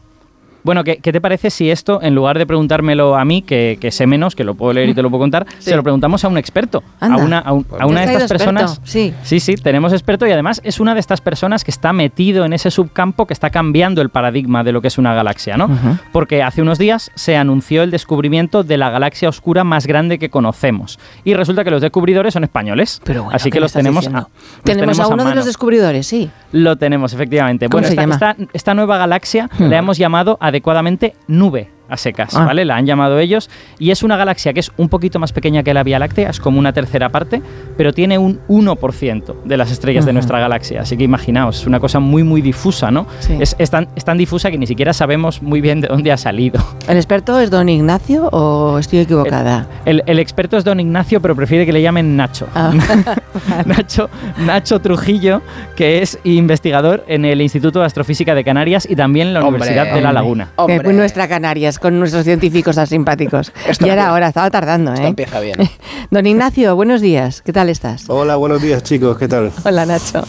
Bueno, 0.66 0.84
¿qué, 0.84 0.98
qué 0.98 1.12
te 1.14 1.22
parece 1.22 1.50
si 1.52 1.70
esto, 1.72 2.02
en 2.02 2.16
lugar 2.16 2.38
de 2.38 2.46
preguntármelo 2.46 3.16
a 3.16 3.24
mí, 3.24 3.42
que, 3.44 3.78
que 3.80 3.92
sé 3.92 4.08
menos, 4.08 4.36
que 4.36 4.44
lo 4.44 4.56
puedo 4.56 4.74
leer 4.74 4.90
y 4.90 4.94
te 4.96 5.02
lo 5.02 5.10
puedo 5.10 5.22
contar, 5.22 5.46
Sí. 5.60 5.70
se 5.70 5.76
lo 5.76 5.84
preguntamos 5.84 6.26
a 6.26 6.28
un 6.28 6.38
experto? 6.38 6.84
Anda. 7.00 7.22
A 7.22 7.26
una, 7.26 7.40
a 7.40 7.54
un- 7.54 7.66
a 7.72 7.78
¿Te 7.78 7.86
una 7.86 8.02
has 8.02 8.08
de 8.08 8.14
estas 8.14 8.32
experto? 8.32 8.54
personas. 8.56 8.82
Sí. 8.84 9.14
Sí, 9.24 9.40
sí, 9.40 9.56
tenemos 9.56 9.94
experto 9.94 10.26
y 10.28 10.32
además 10.32 10.60
es 10.64 10.80
una 10.80 10.94
de 10.96 11.00
estas 11.00 11.22
personas 11.22 11.64
que 11.64 11.70
está 11.72 11.94
metido 11.94 12.46
en 12.46 12.54
ese 12.54 12.72
subcampo 12.72 13.28
que 13.28 13.34
está 13.34 13.52
cambiando 13.52 14.02
el 14.02 14.10
paradigma 14.10 14.64
de 14.64 14.72
lo 14.72 14.82
que 14.82 14.88
es 14.88 14.98
una 14.98 15.14
galaxia, 15.14 15.56
¿no? 15.56 15.70
Porque 16.12 16.42
hace 16.42 16.62
unos 16.64 16.80
días 16.80 17.12
se 17.14 17.38
anunció 17.38 17.84
el 17.84 17.92
descubrimiento 17.92 18.64
de 18.64 18.78
la 18.78 18.90
galaxia 18.90 19.30
oscura 19.30 19.64
más 19.64 19.86
grande 19.86 20.18
que 20.18 20.30
conocemos. 20.30 20.98
Y 21.24 21.36
resulta 21.36 21.64
que 21.64 21.70
los 21.70 21.82
descubridores 21.82 22.34
son 22.34 22.44
españoles. 22.44 23.02
Pero 23.04 23.24
bueno, 23.26 23.36
Así 23.36 23.50
¿qué 23.52 23.58
que 23.58 23.60
los 23.60 23.72
tenemos, 23.72 24.08
a, 24.08 24.10
los 24.10 24.26
Tenemos 24.64 25.00
a 25.00 25.08
uno 25.10 25.26
de 25.26 25.36
los 25.36 25.46
descubridores, 25.46 26.08
sí. 26.08 26.30
Lo 26.52 26.76
tenemos, 26.76 27.14
efectivamente. 27.14 27.68
¿Cómo 27.68 27.82
bueno, 27.82 27.88
se 27.88 27.94
esta, 27.94 28.02
llama? 28.02 28.16
esta- 28.16 28.36
esta 28.54 28.74
nueva 28.74 28.98
galaxia 28.98 29.50
Hmm. 29.60 29.66
la 29.70 29.78
hemos 29.78 29.98
llamado 29.98 30.38
adecuadamente 30.56 31.14
nube 31.28 31.75
a 31.90 31.98
secas, 31.98 32.36
Ah. 32.36 32.46
¿vale? 32.46 32.66
La 32.66 32.76
han 32.78 32.86
llamado 32.86 33.20
ellos. 33.20 33.50
Y 33.80 33.92
es 33.92 34.04
una 34.04 34.18
galaxia 34.18 34.54
que 34.54 34.60
es 34.60 34.72
un 34.78 34.90
poquito 34.90 35.20
más 35.20 35.32
pequeña 35.34 35.64
que 35.64 35.74
la 35.74 35.84
Vía 35.84 36.00
Láctea, 36.00 36.30
es 36.30 36.40
como 36.40 36.60
una 36.60 36.74
tercera 36.74 37.10
parte, 37.10 37.42
pero 37.78 37.94
tiene 37.94 38.18
un 38.18 38.40
1% 38.48 39.36
de 39.46 39.58
las 39.58 39.72
estrellas 39.72 40.06
de 40.06 40.14
nuestra 40.14 40.40
galaxia. 40.40 40.82
Así 40.82 40.98
que 40.98 41.04
imaginaos, 41.04 41.60
es 41.62 41.68
una 41.68 41.80
cosa 41.80 42.00
muy, 42.00 42.24
muy 42.24 42.42
difusa, 42.42 42.92
¿no? 42.92 43.06
Sí. 43.20 43.38
Es, 43.40 43.56
es 43.60 43.70
tan, 43.70 43.88
es 43.96 44.04
tan 44.06 44.18
difusa 44.18 44.52
que 44.52 44.58
ni 44.58 44.68
siquiera 44.68 44.94
sabemos 44.94 45.42
muy 45.42 45.62
bien 45.62 45.82
de 45.82 45.88
dónde 45.88 46.12
ha 46.12 46.18
salido. 46.18 46.64
¿El 46.88 46.98
experto 46.98 47.40
es 47.40 47.50
don 47.52 47.70
Ignacio 47.70 48.28
o 48.32 48.78
estoy 48.80 49.00
equivocada? 49.00 49.68
El, 49.86 50.04
el 50.06 50.20
experto 50.20 50.58
es 50.58 50.64
don 50.64 50.80
Ignacio, 50.80 51.22
pero 51.22 51.36
prefiere 51.36 51.66
que 51.66 51.74
le 51.74 51.82
llamen 51.82 52.16
Nacho. 52.18 52.48
Ah, 52.56 52.72
Nacho, 53.66 54.10
Nacho 54.38 54.80
Trujillo, 54.80 55.42
que 55.76 56.02
es 56.02 56.20
investigador 56.24 57.04
en 57.08 57.26
el 57.26 57.42
Instituto 57.42 57.80
de 57.80 57.86
Astrofísica 57.86 58.36
de 58.36 58.44
Canarias 58.44 58.88
y 58.90 58.96
también 58.96 59.28
en 59.30 59.34
la 59.34 59.40
Hombre, 59.42 59.62
Universidad 59.62 59.94
de 59.94 60.02
La. 60.02 60.12
Laguna. 60.14 60.46
que 60.56 60.62
Hombre, 60.62 60.94
nuestra 60.94 61.28
Canarias, 61.28 61.75
con 61.80 62.00
nuestros 62.00 62.24
científicos 62.24 62.76
tan 62.76 62.88
simpáticos. 62.88 63.52
Esto 63.68 63.86
ya 63.86 63.94
era 63.94 64.02
empieza- 64.04 64.14
hora, 64.14 64.28
estaba 64.28 64.50
tardando, 64.52 64.94
esto 64.94 65.06
¿eh? 65.06 65.10
empieza 65.10 65.40
bien. 65.40 65.56
Don 66.12 66.26
Ignacio, 66.26 66.76
buenos 66.76 67.02
días, 67.02 67.42
¿qué 67.42 67.52
tal 67.54 67.70
estás? 67.70 68.06
Hola, 68.10 68.36
buenos 68.36 68.62
días 68.62 68.84
chicos, 68.84 69.18
¿qué 69.18 69.28
tal? 69.28 69.52
Hola 69.64 69.86
Nacho. 69.86 70.24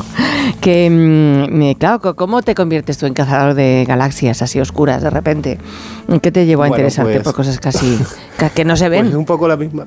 Que, 0.60 0.88
mm, 0.90 1.78
claro, 1.78 2.14
¿cómo 2.16 2.42
te 2.42 2.54
conviertes 2.54 2.98
tú 2.98 3.06
en 3.06 3.14
cazador 3.14 3.54
de 3.54 3.84
galaxias 3.86 4.42
así 4.42 4.60
oscuras 4.60 5.02
de 5.02 5.10
repente? 5.10 5.58
¿Qué 6.22 6.30
te 6.32 6.46
llevó 6.46 6.62
a 6.62 6.68
Bueno, 6.68 6.76
interesarte 6.80 7.12
pues- 7.14 7.24
por 7.24 7.34
cosas 7.34 7.58
casi 7.60 7.98
ca- 8.36 8.50
que 8.50 8.64
no 8.64 8.76
se 8.76 8.86
Pues 8.88 8.98
ven? 9.02 9.06
es 9.08 9.14
un 9.14 9.24
poco 9.24 9.48
la 9.48 9.56
misma, 9.56 9.86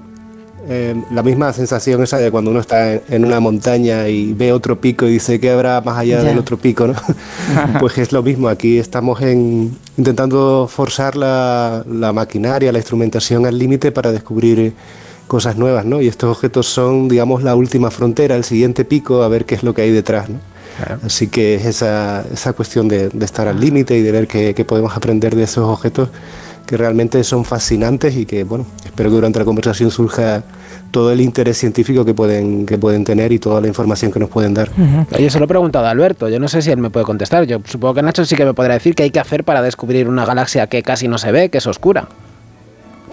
eh, 0.67 0.95
la 1.11 1.23
misma 1.23 1.53
sensación 1.53 2.03
esa 2.03 2.17
de 2.17 2.31
cuando 2.31 2.51
uno 2.51 2.59
está 2.59 2.93
en, 2.93 3.01
en 3.09 3.25
una 3.25 3.39
montaña 3.39 4.07
y 4.09 4.33
ve 4.33 4.51
otro 4.51 4.79
pico 4.81 5.05
y 5.07 5.11
dice 5.11 5.39
que 5.39 5.49
habrá 5.51 5.81
más 5.81 5.97
allá 5.97 6.17
Ya. 6.21 6.23
del 6.29 6.37
otro 6.39 6.57
pico, 6.57 6.87
¿no? 6.87 6.95
pues 7.79 7.97
es 7.97 8.11
lo 8.11 8.21
mismo, 8.23 8.49
aquí 8.49 8.77
estamos 8.79 9.21
en, 9.21 9.75
intentando 9.97 10.67
forzar 10.69 11.15
la, 11.15 11.83
la 11.89 12.11
maquinaria, 12.13 12.71
la 12.71 12.79
instrumentación 12.79 13.45
al 13.45 13.57
límite 13.57 13.91
para 13.91 14.11
descubrir 14.11 14.73
cosas 15.27 15.55
nuevas, 15.57 15.85
¿no? 15.85 16.01
Y 16.01 16.07
estos 16.07 16.35
objetos 16.35 16.65
son, 16.67 17.07
digamos, 17.07 17.43
la 17.43 17.55
última 17.55 17.91
frontera, 17.91 18.35
el 18.35 18.43
siguiente 18.43 18.83
pico, 18.85 19.21
a 19.23 19.27
ver 19.27 19.45
qué 19.45 19.55
es 19.55 19.63
lo 19.63 19.73
que 19.75 19.83
hay 19.83 19.91
detrás, 19.91 20.29
¿no? 20.29 20.39
Así 21.05 21.27
que 21.27 21.55
es 21.55 21.65
esa, 21.65 22.23
esa 22.33 22.53
cuestión 22.53 22.87
de, 22.87 23.09
de 23.09 23.25
estar 23.25 23.47
al 23.49 23.59
límite 23.59 23.97
y 23.97 24.01
de 24.01 24.11
ver 24.13 24.27
qué, 24.27 24.53
qué 24.55 24.63
podemos 24.63 24.95
aprender 24.95 25.35
de 25.35 25.43
esos 25.43 25.65
objetos 25.67 26.07
que 26.69 26.77
realmente 26.77 27.23
son 27.23 27.45
fascinantes 27.45 28.15
y 28.15 28.27
que, 28.27 28.43
bueno, 28.43 28.63
espero 28.85 29.09
que 29.09 29.15
durante 29.15 29.39
la 29.39 29.45
conversación 29.45 29.89
surja 29.89 30.43
todo 30.91 31.11
el 31.11 31.19
interés 31.19 31.57
científico 31.57 32.05
que 32.05 32.13
pueden, 32.13 32.67
que 32.67 32.77
pueden 32.77 33.03
tener 33.03 33.31
y 33.31 33.39
toda 33.39 33.59
la 33.59 33.67
información 33.67 34.11
que 34.11 34.19
nos 34.19 34.29
pueden 34.29 34.53
dar. 34.53 34.69
Oye, 35.11 35.31
se 35.31 35.39
lo 35.39 35.45
he 35.45 35.47
preguntado 35.47 35.87
a 35.87 35.89
Alberto. 35.89 36.29
Yo 36.29 36.39
no 36.39 36.47
sé 36.47 36.61
si 36.61 36.69
él 36.69 36.77
me 36.77 36.91
puede 36.91 37.07
contestar. 37.07 37.45
Yo 37.45 37.57
supongo 37.65 37.95
que 37.95 38.03
Nacho 38.03 38.23
sí 38.23 38.35
que 38.35 38.45
me 38.45 38.53
podrá 38.53 38.75
decir 38.75 38.93
qué 38.93 39.01
hay 39.01 39.09
que 39.09 39.19
hacer 39.19 39.43
para 39.43 39.63
descubrir 39.63 40.07
una 40.07 40.27
galaxia 40.27 40.67
que 40.67 40.83
casi 40.83 41.07
no 41.07 41.17
se 41.17 41.31
ve, 41.31 41.49
que 41.49 41.57
es 41.57 41.65
oscura. 41.65 42.07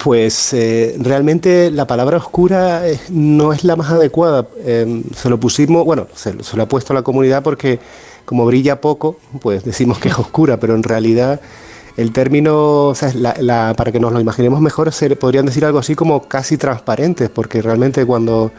Pues 0.04 0.52
eh, 0.52 0.94
realmente 1.00 1.70
la 1.70 1.86
palabra 1.86 2.18
oscura 2.18 2.86
eh, 2.86 3.00
no 3.08 3.54
es 3.54 3.64
la 3.64 3.74
más 3.74 3.90
adecuada. 3.90 4.46
Eh, 4.66 5.02
se 5.14 5.30
lo 5.30 5.40
pusimos, 5.40 5.86
bueno, 5.86 6.08
se, 6.14 6.42
se 6.42 6.56
lo 6.58 6.64
ha 6.64 6.68
puesto 6.68 6.92
a 6.92 6.96
la 6.96 7.02
comunidad 7.02 7.42
porque 7.42 7.78
como 8.26 8.44
brilla 8.44 8.82
poco, 8.82 9.16
pues 9.40 9.64
decimos 9.64 9.98
que 9.98 10.08
es 10.08 10.18
oscura, 10.18 10.58
pero 10.60 10.74
en 10.74 10.82
realidad 10.82 11.40
el 11.96 12.12
término, 12.12 12.88
o 12.88 12.94
sea, 12.94 13.10
la- 13.14 13.34
la- 13.40 13.74
para 13.76 13.90
que 13.92 13.98
nos 14.00 14.12
lo 14.12 14.20
imaginemos 14.20 14.60
mejor, 14.60 14.92
se 14.92 15.14
podrían 15.16 15.46
decir 15.46 15.64
algo 15.64 15.78
así 15.78 15.94
como 15.94 16.28
casi 16.28 16.56
transparentes, 16.56 17.30
porque 17.30 17.62
realmente 17.62 18.04
cuando 18.04 18.52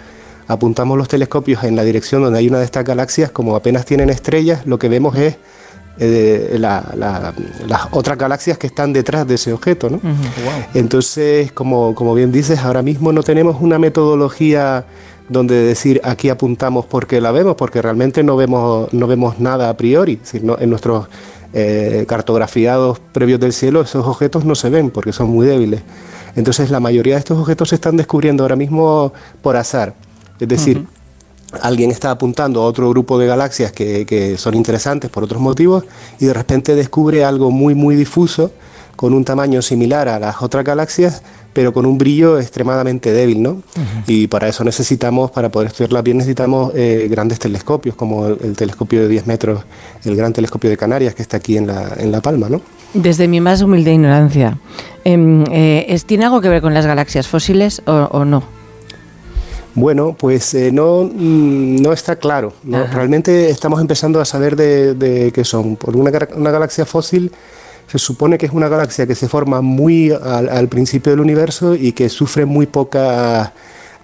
apuntamos 0.47 0.97
los 0.97 1.07
telescopios 1.07 1.63
en 1.63 1.75
la 1.75 1.83
dirección 1.83 2.23
donde 2.23 2.39
hay 2.39 2.47
una 2.47 2.59
de 2.59 2.65
estas 2.65 2.83
galaxias, 2.85 3.29
como 3.31 3.55
apenas 3.55 3.85
tienen 3.85 4.09
estrellas, 4.09 4.65
lo 4.65 4.79
que 4.79 4.89
vemos 4.89 5.15
es 5.17 5.35
eh, 5.99 6.57
la- 6.59 6.93
la- 6.95 7.33
las 7.67 7.87
otras 7.89 8.19
galaxias 8.19 8.59
que 8.59 8.67
están 8.67 8.93
detrás 8.93 9.27
de 9.27 9.33
ese 9.33 9.51
objeto, 9.51 9.89
¿no? 9.89 9.99
Entonces, 10.75 11.51
como, 11.51 11.95
como 11.95 12.13
bien 12.13 12.31
dices, 12.31 12.59
ahora 12.59 12.83
mismo 12.83 13.11
no 13.11 13.23
tenemos 13.23 13.57
una 13.59 13.79
metodología 13.79 14.85
donde 15.27 15.55
decir 15.55 15.99
aquí 16.03 16.29
apuntamos 16.29 16.85
porque 16.85 17.19
la 17.19 17.31
vemos, 17.31 17.55
porque 17.55 17.81
realmente 17.81 18.21
no 18.23 18.35
vemos, 18.35 18.93
no 18.93 19.07
vemos 19.07 19.39
nada 19.39 19.69
a 19.69 19.75
priori. 19.75 20.13
Es 20.13 20.19
decir, 20.19 20.43
no- 20.43 20.57
en 20.59 20.69
nuestros 20.69 21.07
eh, 21.53 22.05
cartografiados 22.07 22.99
previos 22.99 23.39
del 23.39 23.53
cielo 23.53 23.81
esos 23.81 24.05
objetos 24.05 24.45
no 24.45 24.55
se 24.55 24.69
ven 24.69 24.89
porque 24.89 25.13
son 25.13 25.29
muy 25.29 25.47
débiles. 25.47 25.81
Entonces 26.35 26.69
la 26.69 26.79
mayoría 26.79 27.15
de 27.15 27.19
estos 27.19 27.37
objetos 27.37 27.69
se 27.69 27.75
están 27.75 27.97
descubriendo 27.97 28.43
ahora 28.43 28.55
mismo 28.55 29.13
por 29.41 29.55
azar. 29.55 29.95
Es 30.39 30.47
decir, 30.47 30.85
alguien 31.61 31.89
está 31.89 32.11
apuntando 32.11 32.61
a 32.61 32.65
otro 32.65 32.89
grupo 32.89 33.17
de 33.17 33.27
galaxias 33.27 33.71
que, 33.71 34.05
que 34.05 34.37
son 34.37 34.53
interesantes 34.53 35.09
por 35.09 35.23
otros 35.23 35.41
motivos 35.41 35.83
y 36.19 36.25
de 36.25 36.33
repente 36.33 36.75
descubre 36.75 37.23
algo 37.23 37.49
muy 37.49 37.73
muy 37.73 37.95
difuso 37.95 38.51
con 38.95 39.13
un 39.13 39.23
tamaño 39.23 39.61
similar 39.61 40.09
a 40.09 40.19
las 40.19 40.41
otras 40.41 40.63
galaxias 40.63 41.21
pero 41.57 41.73
con 41.73 41.87
un 41.87 41.97
brillo 41.97 42.37
extremadamente 42.39 43.11
débil, 43.11 43.41
¿no? 43.41 43.63
Y 44.05 44.27
para 44.27 44.47
eso 44.47 44.63
necesitamos, 44.63 45.31
para 45.31 45.49
poder 45.49 45.69
estudiarlas 45.69 46.03
bien, 46.03 46.17
necesitamos 46.17 46.71
eh, 46.75 47.07
grandes 47.09 47.39
telescopios, 47.39 47.95
como 47.95 48.27
el, 48.27 48.37
el 48.43 48.55
telescopio 48.55 49.01
de 49.01 49.07
10 49.07 49.25
metros, 49.25 49.61
el 50.05 50.15
gran 50.15 50.33
telescopio 50.33 50.69
de 50.69 50.77
Canarias, 50.77 51.15
que 51.15 51.23
está 51.23 51.37
aquí 51.37 51.57
en 51.57 51.65
La, 51.65 51.93
en 51.97 52.11
la 52.11 52.21
Palma, 52.21 52.47
¿no? 52.47 52.61
Desde 52.93 53.27
mi 53.27 53.41
más 53.41 53.63
humilde 53.63 53.91
ignorancia, 53.91 54.59
em, 55.03 55.45
eh, 55.51 55.87
¿es- 55.89 56.05
¿tiene 56.05 56.25
algo 56.25 56.41
que 56.41 56.49
ver 56.49 56.61
con 56.61 56.75
las 56.75 56.85
galaxias 56.85 57.27
fósiles 57.27 57.81
o, 57.87 57.91
o 58.11 58.23
no? 58.23 58.43
Bueno, 59.73 60.15
pues 60.19 60.53
eh, 60.53 60.71
no, 60.71 61.05
mm, 61.11 61.81
no 61.81 61.91
está 61.91 62.17
claro. 62.17 62.53
Realmente 62.93 63.49
estamos 63.49 63.81
empezando 63.81 64.21
a 64.21 64.25
saber 64.25 64.55
de, 64.55 64.93
de 64.93 65.31
qué 65.31 65.43
son. 65.43 65.75
Por 65.75 65.95
una, 65.95 66.11
una 66.35 66.51
galaxia 66.51 66.85
fósil 66.85 67.31
se 67.87 67.99
supone 67.99 68.37
que 68.37 68.45
es 68.45 68.51
una 68.51 68.67
galaxia 68.67 69.07
que 69.07 69.15
se 69.15 69.27
forma 69.27 69.61
muy 69.61 70.11
al, 70.11 70.49
al 70.49 70.67
principio 70.67 71.11
del 71.11 71.21
universo 71.21 71.75
y 71.75 71.93
que 71.93 72.09
sufre 72.09 72.45
muy 72.45 72.65
poca 72.65 73.53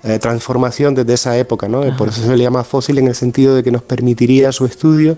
eh, 0.06 0.20
transformación 0.20 0.96
desde 0.96 1.14
esa 1.14 1.38
época. 1.38 1.70
¿no? 1.70 1.96
Por 1.96 2.10
eso 2.10 2.22
se 2.22 2.36
le 2.36 2.44
llama 2.44 2.66
fósil 2.66 2.98
en 2.98 3.08
el 3.08 3.16
sentido 3.16 3.56
de 3.56 3.64
que 3.64 3.72
nos 3.72 3.84
permitiría 3.84 4.52
su 4.52 4.66
estudio 4.66 5.18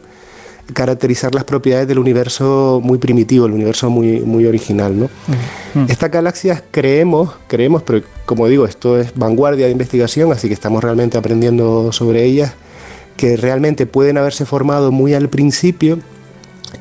caracterizar 0.74 1.34
las 1.34 1.44
propiedades 1.44 1.88
del 1.88 1.98
universo 1.98 2.80
muy 2.84 3.00
primitivo, 3.00 3.48
el 3.48 3.54
universo 3.54 3.90
muy, 3.90 4.20
muy 4.20 4.46
original. 4.46 5.00
¿no? 5.00 5.10
Estas 5.88 6.12
galaxias 6.12 6.62
creemos, 6.70 7.32
creemos, 7.48 7.82
pero 7.82 8.04
como 8.28 8.48
digo, 8.48 8.66
esto 8.66 9.00
es 9.00 9.12
vanguardia 9.16 9.66
de 9.66 9.72
investigación, 9.72 10.32
así 10.32 10.48
que 10.48 10.54
estamos 10.54 10.84
realmente 10.84 11.18
aprendiendo 11.18 11.92
sobre 11.92 12.24
ellas, 12.24 12.54
que 13.18 13.38
realmente 13.38 13.88
pueden 13.88 14.20
haberse 14.20 14.46
formado 14.46 14.92
muy 14.92 15.16
al 15.16 15.30
principio, 15.30 15.98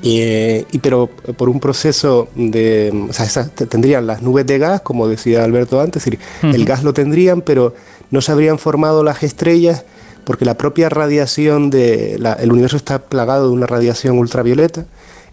eh, 0.03 0.65
y 0.73 0.79
pero 0.79 1.09
por 1.37 1.49
un 1.49 1.61
proceso 1.61 2.29
de, 2.35 3.07
o 3.09 3.13
sea, 3.13 3.27
esas 3.27 3.51
te- 3.55 3.67
tendrían 3.67 4.07
las 4.07 4.23
nubes 4.23 4.47
de 4.47 4.59
gas, 4.59 4.81
como 4.83 5.09
decía 5.09 5.45
Alberto 5.45 5.81
antes, 5.81 6.07
es 6.07 6.13
decir, 6.13 6.21
el 6.55 6.65
gas 6.65 6.83
lo 6.83 6.93
tendrían, 6.93 7.43
pero 7.43 7.75
no 8.11 8.21
se 8.21 8.33
habrían 8.33 8.59
formado 8.59 9.03
las 9.03 9.23
estrellas 9.23 9.85
porque 10.25 10.45
la 10.45 10.57
propia 10.57 10.89
radiación 10.89 11.71
de 11.71 12.17
la- 12.19 12.33
el 12.35 12.51
universo 12.53 12.77
está 12.77 12.99
plagado 12.99 13.49
de 13.49 13.53
una 13.55 13.67
radiación 13.67 14.19
ultravioleta 14.19 14.87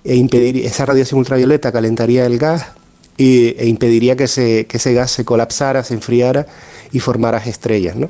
e 0.03 0.15
impedir, 0.15 0.65
esa 0.65 0.85
radiación 0.85 1.19
ultravioleta 1.19 1.71
calentaría 1.71 2.25
el 2.25 2.37
gas 2.37 2.65
y- 3.17 3.55
e 3.57 3.67
impediría 3.67 4.15
que, 4.15 4.27
se, 4.27 4.65
que 4.65 4.77
ese 4.77 4.93
gas 4.93 5.11
se 5.11 5.23
colapsara, 5.25 5.83
se 5.83 5.93
enfriara 5.93 6.45
y 6.91 6.99
formara 6.99 7.37
estrellas, 7.37 7.95
¿no? 7.95 8.09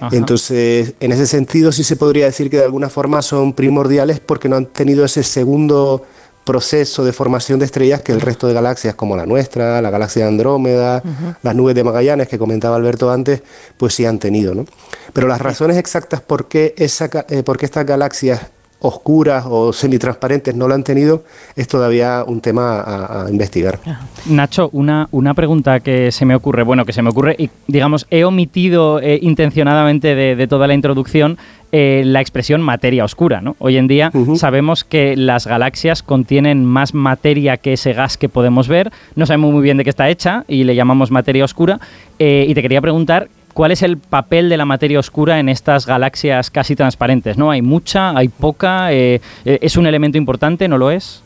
Ajá. 0.00 0.16
Entonces, 0.16 0.94
en 0.98 1.12
ese 1.12 1.26
sentido 1.26 1.72
sí 1.72 1.84
se 1.84 1.96
podría 1.96 2.24
decir 2.24 2.50
que 2.50 2.56
de 2.56 2.64
alguna 2.64 2.88
forma 2.88 3.22
son 3.22 3.52
primordiales 3.52 4.20
porque 4.20 4.48
no 4.48 4.56
han 4.56 4.66
tenido 4.66 5.04
ese 5.04 5.22
segundo 5.22 6.04
proceso 6.44 7.04
de 7.04 7.12
formación 7.12 7.58
de 7.58 7.66
estrellas 7.66 8.02
que 8.02 8.12
el 8.12 8.20
resto 8.20 8.46
de 8.48 8.54
galaxias 8.54 8.94
como 8.94 9.16
la 9.16 9.26
nuestra, 9.26 9.80
la 9.82 9.90
galaxia 9.90 10.22
de 10.22 10.28
Andrómeda, 10.28 11.02
las 11.42 11.54
nubes 11.54 11.74
de 11.74 11.84
Magallanes 11.84 12.28
que 12.28 12.38
comentaba 12.38 12.76
Alberto 12.76 13.10
antes, 13.10 13.42
pues 13.76 13.94
sí 13.94 14.04
han 14.04 14.18
tenido, 14.18 14.54
¿no? 14.54 14.64
Pero 15.12 15.28
las 15.28 15.40
razones 15.40 15.76
exactas 15.76 16.20
por 16.20 16.48
qué, 16.48 16.74
esa, 16.76 17.08
eh, 17.28 17.42
por 17.42 17.58
qué 17.58 17.66
estas 17.66 17.86
galaxias 17.86 18.40
oscuras 18.80 19.44
o 19.48 19.72
semitransparentes 19.72 20.54
no 20.54 20.68
lo 20.68 20.74
han 20.74 20.82
tenido 20.82 21.24
es 21.56 21.68
todavía 21.68 22.24
un 22.26 22.40
tema 22.40 22.80
a, 22.80 23.24
a 23.24 23.30
investigar. 23.30 23.78
Nacho, 24.26 24.70
una, 24.72 25.08
una 25.10 25.34
pregunta 25.34 25.80
que 25.80 26.12
se 26.12 26.24
me 26.24 26.34
ocurre, 26.34 26.62
bueno, 26.62 26.84
que 26.84 26.92
se 26.92 27.02
me 27.02 27.10
ocurre 27.10 27.36
y 27.38 27.50
digamos, 27.66 28.06
he 28.10 28.24
omitido 28.24 29.00
eh, 29.00 29.18
intencionadamente 29.22 30.14
de, 30.14 30.36
de 30.36 30.46
toda 30.46 30.66
la 30.66 30.74
introducción 30.74 31.38
eh, 31.72 32.02
la 32.04 32.20
expresión 32.20 32.60
materia 32.62 33.04
oscura. 33.04 33.40
¿no? 33.40 33.54
Hoy 33.60 33.76
en 33.76 33.86
día 33.86 34.10
sabemos 34.34 34.82
que 34.82 35.14
las 35.16 35.46
galaxias 35.46 36.02
contienen 36.02 36.64
más 36.64 36.94
materia 36.94 37.58
que 37.58 37.74
ese 37.74 37.92
gas 37.92 38.16
que 38.16 38.28
podemos 38.28 38.66
ver. 38.66 38.90
No 39.14 39.24
sabemos 39.24 39.52
muy 39.52 39.62
bien 39.62 39.76
de 39.76 39.84
qué 39.84 39.90
está 39.90 40.08
hecha 40.08 40.44
y 40.48 40.64
le 40.64 40.74
llamamos 40.74 41.12
materia 41.12 41.44
oscura. 41.44 41.78
Eh, 42.18 42.44
y 42.48 42.54
te 42.54 42.62
quería 42.62 42.80
preguntar 42.80 43.28
¿Cuál 43.54 43.72
es 43.72 43.82
el 43.82 43.98
papel 43.98 44.48
de 44.48 44.56
la 44.56 44.64
materia 44.64 44.98
oscura 44.98 45.40
en 45.40 45.48
estas 45.48 45.86
galaxias 45.86 46.50
casi 46.50 46.76
transparentes? 46.76 47.36
¿No? 47.36 47.50
¿Hay 47.50 47.62
mucha? 47.62 48.16
¿Hay 48.16 48.28
poca? 48.28 48.92
Eh, 48.92 49.20
¿Es 49.44 49.76
un 49.76 49.86
elemento 49.86 50.18
importante? 50.18 50.68
¿No 50.68 50.78
lo 50.78 50.90
es? 50.90 51.22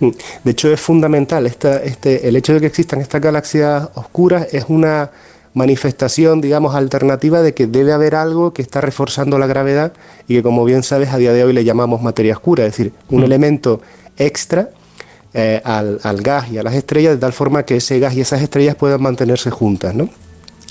Mm. 0.00 0.10
De 0.42 0.50
hecho, 0.50 0.72
es 0.72 0.80
fundamental. 0.80 1.46
este, 1.46 2.28
el 2.28 2.36
hecho 2.36 2.54
de 2.54 2.60
que 2.60 2.66
existan 2.66 3.00
estas 3.00 3.20
galaxias 3.20 3.88
oscuras 3.94 4.48
es 4.52 4.64
una 4.68 5.10
manifestación, 5.54 6.40
digamos, 6.40 6.74
alternativa 6.74 7.40
de 7.40 7.54
que 7.54 7.68
debe 7.68 7.92
haber 7.92 8.16
algo 8.16 8.52
que 8.52 8.60
está 8.60 8.80
reforzando 8.80 9.38
la 9.38 9.46
gravedad 9.46 9.92
y 10.26 10.34
que, 10.34 10.42
como 10.42 10.64
bien 10.64 10.82
sabes, 10.82 11.10
a 11.10 11.18
día 11.18 11.32
de 11.32 11.44
hoy 11.44 11.52
le 11.52 11.64
llamamos 11.64 12.02
materia 12.02 12.34
oscura, 12.34 12.64
es 12.66 12.76
decir, 12.76 12.92
un 13.08 13.20
mm. 13.20 13.24
elemento 13.24 13.80
extra 14.16 14.70
eh, 15.32 15.60
al, 15.64 16.00
al, 16.02 16.22
gas 16.22 16.50
y 16.50 16.58
a 16.58 16.64
las 16.64 16.74
estrellas, 16.74 17.14
de 17.14 17.18
tal 17.18 17.32
forma 17.32 17.62
que 17.64 17.76
ese 17.76 18.00
gas 18.00 18.14
y 18.14 18.20
esas 18.20 18.42
estrellas 18.42 18.74
puedan 18.74 19.00
mantenerse 19.00 19.50
juntas. 19.50 19.94
¿no? 19.94 20.08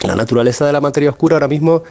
La 0.04 0.16
naturaleza 0.16 0.66
de 0.66 0.74
la 0.74 0.82
materia 0.82 1.10
oscura 1.10 1.36
ahora 1.36 1.48
mismo 1.48 1.84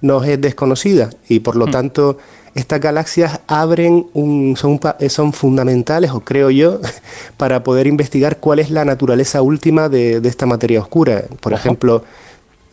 nos 0.00 0.26
es 0.26 0.40
desconocida 0.40 1.10
y, 1.28 1.40
por 1.40 1.56
lo 1.56 1.66
mm. 1.66 1.70
tanto, 1.70 2.18
estas 2.54 2.80
galaxias 2.80 3.40
abren 3.46 4.06
un, 4.14 4.56
son, 4.56 4.80
son, 5.08 5.32
fundamentales, 5.32 6.10
o 6.10 6.20
creo 6.20 6.50
yo, 6.50 6.80
para 7.36 7.62
poder 7.62 7.86
investigar 7.86 8.38
cuál 8.38 8.58
es 8.58 8.70
la 8.70 8.84
naturaleza 8.84 9.42
última 9.42 9.88
de, 9.88 10.20
esta 10.24 10.46
materia 10.46 10.80
oscura. 10.80 11.24
Por 11.40 11.52
ejemplo, 11.52 12.04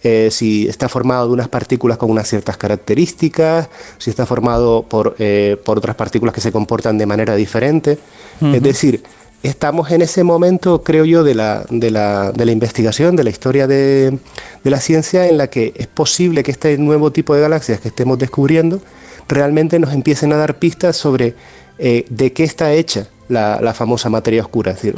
eh, 0.04 0.30
si 0.32 0.68
está 0.68 0.88
formado 0.88 1.28
de 1.28 1.34
unas 1.34 1.50
partículas 1.50 1.98
con 1.98 2.12
unas 2.12 2.28
ciertas 2.28 2.58
características, 2.58 3.70
si 3.98 4.10
está 4.10 4.26
formado 4.26 4.84
por, 4.84 5.16
eh, 5.20 5.58
por 5.66 5.78
otras 5.78 5.96
partículas 5.96 6.34
que 6.34 6.42
se 6.42 6.52
comportan 6.52 6.98
de 6.98 7.06
manera 7.06 7.36
diferente. 7.36 7.98
Es 8.42 8.62
decir, 8.62 9.02
estamos 9.50 9.92
en 9.92 10.02
ese 10.02 10.24
momento, 10.24 10.84
creo 10.84 11.06
yo, 11.06 11.24
de 11.24 11.36
la, 11.36 11.66
de 11.70 11.92
la, 11.92 12.32
de 12.32 12.46
la 12.46 12.52
investigación, 12.52 13.16
de 13.16 13.24
la 13.24 13.30
historia 13.30 13.68
de, 13.68 14.18
de, 14.64 14.70
la 14.70 14.80
ciencia, 14.80 15.28
en 15.28 15.38
la 15.38 15.50
que 15.50 15.74
es 15.76 15.88
posible 15.88 16.44
que 16.44 16.52
este 16.52 16.78
nuevo 16.78 17.12
tipo 17.12 17.36
de 17.36 17.42
galaxias 17.42 17.80
que 17.80 17.90
estemos 17.90 18.18
descubriendo 18.20 18.82
realmente 19.28 19.80
nos 19.80 19.94
empiecen 19.94 20.34
a 20.34 20.38
dar 20.38 20.58
pistas 20.60 20.96
sobre 20.98 21.36
eh, 21.78 22.06
de 22.10 22.34
qué 22.34 22.44
está 22.44 22.74
hecha 22.74 23.08
la, 23.28 23.60
la, 23.62 23.74
famosa 23.74 24.10
materia 24.10 24.42
oscura. 24.42 24.72
Es 24.72 24.82
decir, 24.82 24.96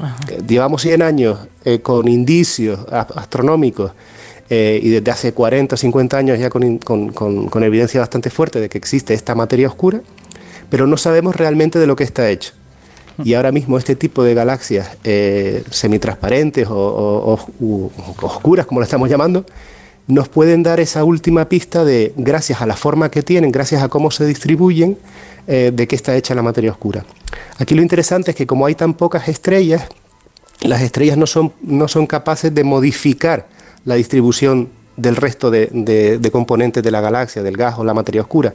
llevamos 0.47 0.81
100 0.81 1.01
años 1.01 1.39
con 1.81 2.07
indicios 2.07 2.79
astronómicos 2.91 3.91
eh, 4.49 4.79
y 4.81 4.89
desde 4.89 5.11
hace 5.11 5.33
40 5.33 5.75
o 5.75 5.77
50 5.77 6.17
años 6.17 6.39
ya 6.39 6.49
con, 6.49 6.77
con, 6.77 7.09
con, 7.11 7.63
evidencia 7.63 7.99
bastante 7.99 8.29
fuerte 8.29 8.61
de 8.61 8.69
que 8.69 8.77
existe 8.77 9.13
esta 9.13 9.35
materia 9.35 9.67
oscura, 9.67 10.01
pero 10.69 10.87
no 10.87 10.95
sabemos 10.95 11.35
realmente 11.35 11.79
de 11.79 11.87
lo 11.87 11.97
que 11.97 12.05
está 12.05 12.29
hecho. 12.29 12.53
Y 13.23 13.33
ahora 13.33 13.51
mismo 13.51 13.77
este 13.77 13.95
tipo 13.95 14.23
de 14.23 14.33
galaxias 14.33 14.97
eh, 15.03 15.63
semitransparentes 15.69 16.67
o, 16.69 17.39
oscuras, 18.21 18.65
como 18.65 18.79
lo 18.79 18.83
estamos 18.83 19.09
llamando, 19.09 19.45
nos 20.07 20.29
pueden 20.29 20.63
dar 20.63 20.79
esa 20.79 21.03
última 21.03 21.49
pista 21.49 21.83
de, 21.83 22.13
gracias 22.15 22.61
a 22.61 22.65
la 22.65 22.75
forma 22.75 23.09
que 23.09 23.23
tienen, 23.23 23.51
gracias 23.51 23.83
a 23.83 23.89
cómo 23.89 24.11
se 24.11 24.25
distribuyen, 24.25 24.97
eh, 25.47 25.71
de 25.73 25.87
qué 25.87 25.95
está 25.95 26.15
hecha 26.15 26.35
la 26.35 26.41
materia 26.41 26.71
oscura. 26.71 27.05
Aquí 27.57 27.75
lo 27.75 27.81
interesante 27.81 28.31
es 28.31 28.37
que 28.37 28.45
como 28.45 28.65
hay 28.65 28.75
tan 28.75 28.93
pocas 28.93 29.27
estrellas, 29.27 29.87
las 30.61 30.81
estrellas 30.81 31.17
no 31.17 31.27
son, 31.27 31.53
no 31.61 31.87
son 31.87 32.07
capaces 32.07 32.53
de 32.53 32.63
modificar 32.63 33.47
la 33.85 33.95
distribución 33.95 34.69
del 34.97 35.15
resto 35.15 35.51
de, 35.51 36.29
componentes 36.31 36.83
de 36.83 36.91
la 36.91 37.01
galaxia, 37.01 37.43
del 37.43 37.55
gas 37.55 37.77
o 37.77 37.83
la 37.83 37.93
materia 37.93 38.21
oscura. 38.21 38.53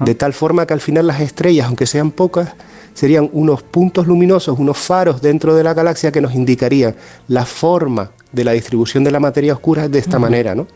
De 0.00 0.14
tal 0.14 0.32
forma 0.34 0.66
que 0.66 0.74
al 0.74 0.80
final 0.80 1.06
las 1.06 1.20
estrellas, 1.20 1.66
aunque 1.66 1.86
sean 1.86 2.10
pocas, 2.10 2.50
serían 2.98 3.30
unos 3.32 3.62
puntos 3.62 4.08
luminosos, 4.08 4.58
unos 4.58 4.76
faros 4.76 5.22
dentro 5.22 5.54
de 5.54 5.62
la 5.62 5.72
galaxia 5.72 6.10
que 6.10 6.20
nos 6.20 6.34
indicarían 6.34 6.96
la 7.28 7.46
forma 7.46 8.10
de 8.32 8.42
la 8.42 8.50
distribución 8.50 9.04
de 9.04 9.12
la 9.12 9.20
materia 9.20 9.52
oscura 9.52 9.88
de 9.88 10.00
esta 10.00 10.18
manera. 10.18 10.56
¿no? 10.56 10.66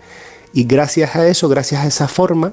Y 0.53 0.63
gracias 0.63 1.17
a 1.17 1.27
eso, 1.27 1.49
gracias 1.49 1.83
a 1.83 1.89
esa 1.89 2.07
forma, 2.07 2.53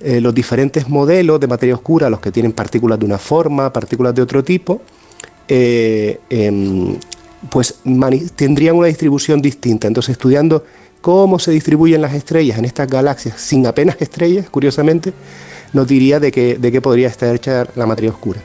eh, 0.00 0.22
los 0.22 0.34
diferentes 0.34 0.88
modelos 0.88 1.38
de 1.40 1.46
materia 1.46 1.74
oscura, 1.74 2.08
los 2.08 2.20
que 2.20 2.32
tienen 2.32 2.52
partículas 2.52 2.98
de 2.98 3.04
una 3.04 3.18
forma, 3.18 3.70
partículas 3.70 4.14
de 4.14 4.22
otro 4.22 4.42
tipo, 4.42 4.80
eh, 5.46 6.18
em, 6.30 6.96
pues 7.50 7.80
tendrían 8.34 8.76
una 8.76 8.86
distribución 8.86 9.42
distinta. 9.42 9.88
Entonces, 9.88 10.12
estudiando 10.12 10.64
cómo 11.02 11.38
se 11.38 11.50
distribuyen 11.50 12.00
las 12.00 12.14
estrellas 12.14 12.56
en 12.58 12.64
estas 12.64 12.88
galaxias 12.88 13.38
sin 13.38 13.66
apenas 13.66 13.96
estrellas, 14.00 14.48
curiosamente, 14.48 15.12
nos 15.74 15.86
diría 15.86 16.18
de 16.18 16.32
qué, 16.32 16.56
de 16.58 16.72
qué 16.72 16.80
podría 16.80 17.08
estar 17.08 17.34
hecha 17.34 17.66
la 17.76 17.84
materia 17.84 18.10
oscura. 18.10 18.40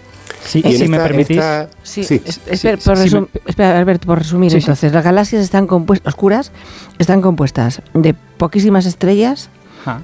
Sí, 0.46 0.62
y 0.66 0.78
si 0.78 0.88
me 0.88 1.00
permitís. 1.00 1.42
sí, 1.84 2.22
espera, 2.48 2.78
por, 2.78 4.00
por 4.00 4.18
resumir, 4.20 4.54
entonces, 4.54 4.94
las 4.94 5.04
galaxias 5.04 5.44
están 5.44 5.68
compuestas, 5.68 6.14
oscuras, 6.14 6.52
están 7.00 7.22
compuestas 7.22 7.82
de 7.94 8.14
poquísimas 8.14 8.86
estrellas, 8.86 9.50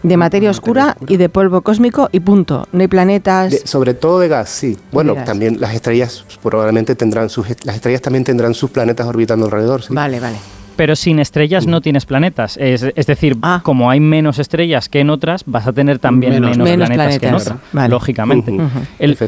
de 0.01 0.17
materia 0.17 0.49
oscura, 0.49 0.95
y 1.07 1.17
de 1.17 1.29
polvo 1.29 1.61
cósmico 1.61 2.09
y 2.11 2.21
punto. 2.21 2.67
No 2.71 2.81
hay 2.81 2.87
planetas. 2.87 3.53
sobre 3.65 3.93
todo 3.93 4.19
de 4.19 4.27
gas, 4.27 4.49
sí. 4.49 4.77
Bueno, 4.91 5.15
también 5.25 5.59
las 5.59 5.73
estrellas 5.73 6.25
probablemente 6.41 6.95
tendrán 6.95 7.29
sus 7.29 7.47
las 7.63 7.75
estrellas 7.75 8.01
también 8.01 8.23
tendrán 8.23 8.53
sus 8.53 8.69
planetas 8.69 9.07
orbitando 9.07 9.45
alrededor. 9.45 9.83
¿sí? 9.83 9.93
Vale, 9.93 10.19
vale. 10.19 10.37
Pero 10.75 10.95
sin 10.95 11.19
estrellas 11.19 11.67
no 11.67 11.81
tienes 11.81 12.05
planetas. 12.05 12.57
Es, 12.57 12.81
decir, 12.81 13.37
ah. 13.41 13.61
como 13.63 13.89
hay 13.89 13.99
menos 13.99 14.39
estrellas 14.39 14.89
que 14.89 14.99
en 14.99 15.09
otras, 15.09 15.43
vas 15.45 15.67
a 15.67 15.73
tener 15.73 15.99
también 15.99 16.33
menos, 16.33 16.57
planetas, 16.57 17.19
que 17.19 17.27
en 17.27 17.35
otras, 17.35 17.89
lógicamente. 17.89 18.57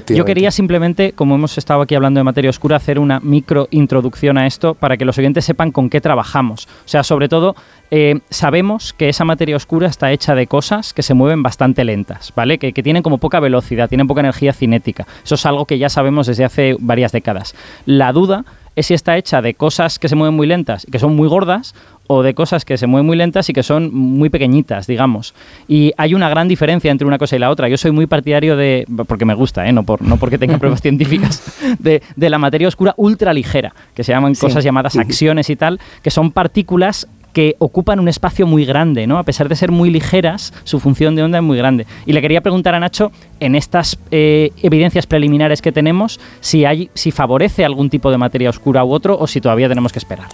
yo 0.10 0.26
quería 0.26 0.52
simplemente, 0.52 1.12
como 1.14 1.36
hemos 1.36 1.58
estado 1.58 1.82
aquí 1.82 1.96
hablando 1.96 2.20
de 2.20 2.24
materia 2.24 2.50
oscura, 2.50 2.78
hacer 2.78 3.00
una 3.00 3.20
micro 3.20 3.68
introducción 3.72 4.38
a 4.38 4.48
esto 4.48 4.74
para 4.74 4.98
que 4.98 5.06
los 5.06 5.18
oyentes 5.18 5.46
sepan 5.46 5.72
con 5.72 5.90
qué 5.90 6.02
trabajamos. 6.02 6.68
O 6.86 6.88
sea, 6.88 7.04
sobre 7.04 7.30
todo, 7.30 7.56
eh, 7.92 8.20
sabemos 8.30 8.94
que 8.94 9.10
esa 9.10 9.26
materia 9.26 9.56
oscura 9.56 9.88
está 9.88 10.12
hecha 10.12 10.36
de 10.36 10.48
cosas 10.48 10.94
que 10.94 11.04
se 11.04 11.14
mueven 11.14 11.44
bastante 11.44 11.84
lentas, 11.84 12.34
¿vale? 12.36 12.58
Que, 12.58 12.74
que, 12.74 12.84
tienen 12.84 13.04
como 13.04 13.20
poca 13.20 13.40
velocidad, 13.40 13.90
tienen 13.90 14.08
poca 14.08 14.22
energía 14.22 14.54
cinética. 14.54 15.06
Eso 15.24 15.36
es 15.36 15.46
algo 15.46 15.66
que 15.66 15.78
ya 15.78 15.90
sabemos 15.90 16.28
desde 16.28 16.46
hace 16.46 16.76
varias 16.80 17.12
décadas. 17.12 17.56
La 17.86 18.12
duda 18.12 18.46
es 18.76 18.88
si 18.88 18.94
está 18.94 19.18
hecha 19.18 19.42
de 19.42 19.54
cosas 19.54 20.00
que 20.00 20.10
se 20.10 20.16
mueven 20.16 20.36
muy 20.36 20.48
lentas 20.48 20.86
y 20.88 20.92
que 20.92 21.00
son 21.00 21.16
muy 21.16 21.28
gordas 21.28 21.74
o 22.08 22.24
de 22.24 22.34
cosas 22.34 22.66
que 22.66 22.78
se 22.78 22.88
mueven 22.88 23.06
muy 23.06 23.18
lentas 23.18 23.50
y 23.50 23.54
que 23.54 23.64
son 23.64 23.94
muy 23.94 24.30
pequeñitas, 24.30 24.88
digamos. 24.88 25.34
Y 25.68 25.94
hay 25.98 26.14
una 26.14 26.30
gran 26.30 26.48
diferencia 26.48 26.92
entre 26.92 27.08
una 27.08 27.18
cosa 27.18 27.36
y 27.36 27.40
la 27.40 27.50
otra. 27.50 27.68
Yo 27.68 27.78
soy 27.78 27.92
muy 27.92 28.06
partidario 28.06 28.56
de, 28.56 28.86
porque 29.08 29.26
me 29.26 29.34
gusta, 29.34 29.68
¿eh? 29.68 29.72
no, 29.72 29.84
por, 29.84 30.02
no 30.02 30.18
porque 30.18 30.38
tenga 30.38 30.58
pruebas 30.60 30.82
científicas, 30.82 31.44
de, 31.80 32.02
la 32.18 32.38
materia 32.38 32.68
oscura 32.68 32.94
ultra 32.98 33.34
ligera, 33.34 33.74
que 33.94 34.04
se 34.04 34.12
llaman 34.12 34.36
cosas 34.36 34.64
llamadas 34.64 34.96
acciones 34.98 35.50
y 35.50 35.56
tal, 35.56 35.80
que 36.04 36.12
son 36.12 36.32
partículas 36.32 37.08
que 37.36 37.58
ocupan 37.60 38.00
un 38.00 38.08
espacio 38.08 38.48
muy 38.48 38.64
grande, 38.64 39.08
¿no? 39.08 39.20
A 39.20 39.24
pesar 39.24 39.50
de 39.50 39.58
ser 39.58 39.70
muy 39.70 39.90
ligeras, 39.90 40.54
su 40.64 40.80
función 40.80 41.18
de 41.18 41.24
onda 41.24 41.40
es 41.40 41.44
muy 41.44 41.58
grande. 41.58 41.86
Y 42.06 42.14
le 42.14 42.22
quería 42.22 42.40
preguntar 42.40 42.74
a 42.76 42.80
Nacho, 42.80 43.12
en 43.42 43.56
estas 43.56 44.00
eh, 44.10 44.52
evidencias 44.64 45.06
preliminares 45.06 45.62
que 45.62 45.74
tenemos, 45.74 46.18
si 46.40 46.64
hay, 46.64 46.90
si 46.94 47.12
favorece 47.12 47.66
algún 47.66 47.90
tipo 47.90 48.10
de 48.10 48.18
materia 48.18 48.50
oscura 48.50 48.86
u 48.86 48.94
otro, 48.94 49.18
o 49.20 49.28
si 49.28 49.42
todavía 49.42 49.68
tenemos 49.68 49.92
que 49.92 50.00
esperar. 50.00 50.30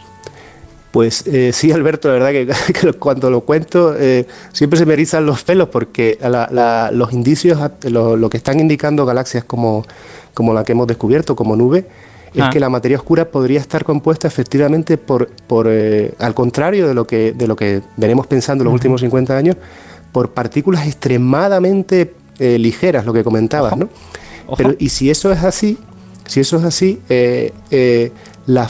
Pues 0.91 1.25
eh, 1.25 1.51
sí, 1.53 1.71
Alberto, 1.71 2.07
la 2.09 2.13
verdad 2.23 2.53
que, 2.73 2.93
cuando 2.99 3.31
lo 3.31 3.41
cuento 3.41 3.95
eh, 3.97 4.27
siempre 4.53 4.77
se 4.77 4.85
me 4.85 4.93
erizan 4.93 5.25
los 5.25 5.41
pelos 5.41 5.69
porque 5.69 6.19
los 6.91 7.13
indicios, 7.13 7.57
lo, 7.85 8.29
que 8.29 8.37
están 8.37 8.59
indicando 8.59 9.07
galaxias 9.07 9.43
como, 9.43 9.87
como 10.35 10.53
la 10.53 10.63
que 10.63 10.73
hemos 10.73 10.85
descubierto, 10.85 11.35
como 11.35 11.55
nube, 11.55 11.87
es 12.33 12.43
ah. 12.43 12.49
que 12.49 12.59
la 12.59 12.69
materia 12.69 12.97
oscura 12.97 13.29
podría 13.29 13.59
estar 13.59 13.83
compuesta 13.83 14.27
efectivamente 14.27 14.97
por, 14.97 15.29
por 15.47 15.67
eh, 15.69 16.13
al 16.19 16.33
contrario 16.33 16.87
de 16.87 16.93
lo 16.93 17.05
que 17.05 17.33
de 17.33 17.47
lo 17.47 17.55
que 17.55 17.81
venimos 17.97 18.27
pensando 18.27 18.63
en 18.63 18.65
los 18.65 18.73
últimos 18.73 19.01
50 19.01 19.35
años, 19.35 19.57
por 20.11 20.31
partículas 20.31 20.87
extremadamente 20.87 22.13
eh, 22.39 22.57
ligeras, 22.57 23.05
lo 23.05 23.13
que 23.13 23.23
comentabas, 23.23 23.75
¿no? 23.77 23.89
Pero 24.57 24.75
y 24.79 24.89
si 24.89 25.09
eso 25.09 25.31
es 25.31 25.43
así, 25.43 25.77
si 26.25 26.39
eso 26.39 26.57
es 26.57 26.63
así, 26.63 27.01
eh, 27.09 28.11
la, 28.45 28.69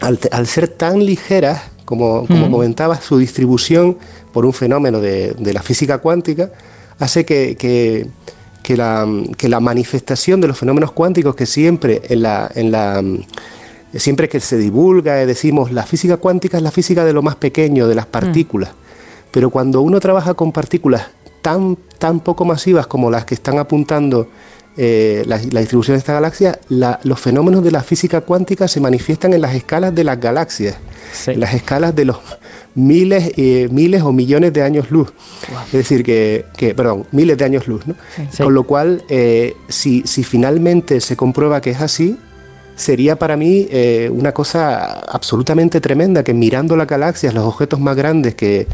al, 0.00 0.46
ser 0.46 0.68
tan 0.68 1.04
ligeras, 1.04 1.62
como, 1.84 2.26
como 2.26 2.50
comentabas, 2.50 3.04
su 3.04 3.18
distribución 3.18 3.98
por 4.32 4.44
un 4.46 4.52
fenómeno 4.52 5.00
de, 5.00 5.32
de 5.38 5.52
la 5.52 5.62
física 5.62 5.98
cuántica 5.98 6.50
hace 6.98 7.24
que, 7.24 7.56
que 7.56 8.06
que 8.62 8.76
la, 8.76 9.06
que 9.36 9.48
la 9.48 9.60
manifestación 9.60 10.40
de 10.40 10.48
los 10.48 10.58
fenómenos 10.58 10.92
cuánticos 10.92 11.34
que 11.34 11.46
siempre 11.46 12.02
en 12.08 12.22
la, 12.22 12.50
en 12.54 12.70
la 12.72 13.02
siempre 13.94 14.28
que 14.28 14.40
se 14.40 14.56
divulga 14.56 15.20
eh, 15.20 15.26
decimos 15.26 15.72
la 15.72 15.84
física 15.84 16.16
cuántica 16.16 16.56
es 16.56 16.62
la 16.62 16.70
física 16.70 17.04
de 17.04 17.12
lo 17.12 17.22
más 17.22 17.36
pequeño, 17.36 17.88
de 17.88 17.94
las 17.94 18.06
mm. 18.06 18.10
partículas. 18.10 18.70
Pero 19.30 19.50
cuando 19.50 19.80
uno 19.80 20.00
trabaja 20.00 20.34
con 20.34 20.52
partículas 20.52 21.08
tan, 21.40 21.76
tan 21.98 22.20
poco 22.20 22.44
masivas 22.44 22.86
como 22.86 23.10
las 23.10 23.24
que 23.24 23.34
están 23.34 23.58
apuntando 23.58 24.28
eh, 24.76 25.24
la, 25.26 25.38
distribución 25.38 25.96
de 25.96 25.98
esta 25.98 26.14
galaxia, 26.14 26.58
los 26.68 27.20
fenómenos 27.20 27.62
de 27.62 27.70
la 27.70 27.82
física 27.82 28.22
cuántica 28.22 28.68
se 28.68 28.80
manifiestan 28.80 29.34
en 29.34 29.42
las 29.42 29.54
escalas 29.54 29.94
de 29.94 30.04
las 30.04 30.18
galaxias, 30.18 30.76
en 31.26 31.40
las 31.40 31.52
escalas 31.54 31.94
de 31.94 32.06
los 32.06 32.18
miles, 32.74 33.32
eh, 33.36 33.68
miles 33.70 34.02
o 34.02 34.12
millones 34.12 34.52
de 34.52 34.62
años 34.62 34.90
luz. 34.90 35.12
Es 35.66 35.72
decir, 35.72 36.02
que, 36.04 36.44
perdón, 36.76 37.06
miles 37.12 37.36
de 37.38 37.44
años 37.44 37.66
luz. 37.66 37.86
¿no? 37.86 37.94
Con 38.36 38.54
lo 38.54 38.64
cual, 38.64 39.04
eh, 39.08 39.54
si, 39.68 40.02
si 40.06 40.24
finalmente 40.24 41.00
se 41.00 41.16
comprueba 41.16 41.60
que 41.60 41.70
es 41.70 41.80
así, 41.80 42.18
sería 42.76 43.16
para 43.16 43.36
mí 43.36 43.66
eh, 43.70 44.10
una 44.12 44.32
cosa 44.32 45.00
absolutamente 45.00 45.80
tremenda 45.80 46.24
que 46.24 46.34
mirando 46.34 46.76
las 46.76 46.86
galaxias, 46.86 47.34
los 47.34 47.44
objetos 47.44 47.80
más 47.80 47.96
grandes 47.96 48.34
que, 48.34 48.66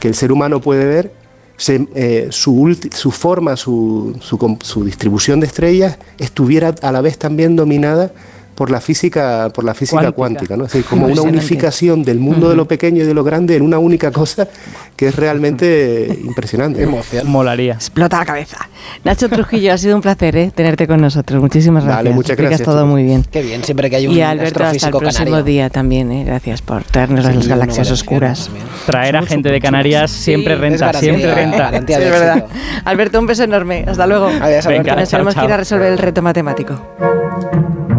que 0.00 0.08
el 0.08 0.14
ser 0.14 0.32
humano 0.32 0.60
puede 0.60 0.84
ver, 0.84 1.12
se, 1.56 1.86
su, 2.30 2.76
su, 2.90 3.10
forma, 3.12 3.56
su, 3.56 4.16
su, 4.20 4.58
su 4.60 4.84
distribución 4.84 5.38
de 5.38 5.46
estrellas 5.46 5.98
estuviera 6.18 6.74
a 6.82 6.90
la 6.90 7.00
vez 7.00 7.16
también 7.16 7.54
dominada 7.54 8.10
por 8.54 8.70
la 8.70 8.80
física, 8.80 9.50
por 9.54 9.64
la 9.64 9.74
física 9.74 10.12
cuántica, 10.12 10.56
¿no? 10.56 10.64
Es 10.64 10.72
decir, 10.72 10.86
como 10.88 11.06
una 11.06 11.22
unificación 11.22 12.02
del 12.02 12.18
mundo 12.18 12.48
de 12.48 12.56
lo 12.56 12.66
pequeño 12.66 13.02
y 13.02 13.06
de 13.06 13.14
lo 13.14 13.24
grande 13.24 13.56
en 13.56 13.62
una 13.62 13.78
única 13.78 14.10
cosa 14.10 14.48
que 14.96 15.08
es 15.08 15.16
realmente 15.16 16.18
impresionante. 16.24 16.82
Emoción. 16.82 17.28
Molaría. 17.28 17.74
Explota 17.74 18.18
la 18.18 18.24
cabeza. 18.24 18.68
Nacho 19.02 19.28
Trujillo, 19.28 19.72
ha 19.72 19.78
sido 19.78 19.96
un 19.96 20.02
placer 20.02 20.36
¿eh? 20.36 20.52
tenerte 20.54 20.86
con 20.86 21.00
nosotros. 21.00 21.40
Muchísimas 21.40 21.84
gracias. 21.84 22.04
Dale, 22.04 22.14
muchas 22.14 22.36
gracias. 22.36 22.62
todo 22.62 22.86
muy 22.86 23.02
bien. 23.02 23.24
Qué 23.30 23.42
bien, 23.42 23.64
siempre 23.64 23.90
que 23.90 23.96
hay 23.96 24.06
un 24.06 24.14
Y 24.14 24.22
Alberto, 24.22 24.64
hasta 24.64 24.86
el 24.86 24.92
próximo 24.92 25.42
día 25.42 25.70
también. 25.70 26.12
¿eh? 26.12 26.24
Gracias 26.24 26.62
por 26.62 26.84
traernos 26.84 27.24
las 27.24 27.46
galaxias 27.48 27.90
oscuras. 27.90 28.50
Traer 28.86 29.16
a 29.16 29.22
gente 29.22 29.50
de 29.50 29.60
Canarias 29.60 30.10
siempre 30.10 30.54
renta, 30.56 30.92
siempre 30.92 31.34
renta. 31.34 31.70
Sí, 31.70 31.92
es 31.92 32.10
verdad. 32.10 32.46
Alberto, 32.84 33.18
un 33.18 33.26
beso 33.26 33.44
enorme. 33.44 33.84
Hasta 33.86 34.06
luego. 34.06 34.26
Adiós, 34.26 34.66
Venga, 34.66 34.96
Nos 34.96 35.08
tenemos 35.08 35.34
que 35.34 35.44
ir 35.44 35.52
a 35.52 35.56
resolver 35.56 35.92
el 35.92 35.98
reto 35.98 36.22
matemático. 36.22 36.80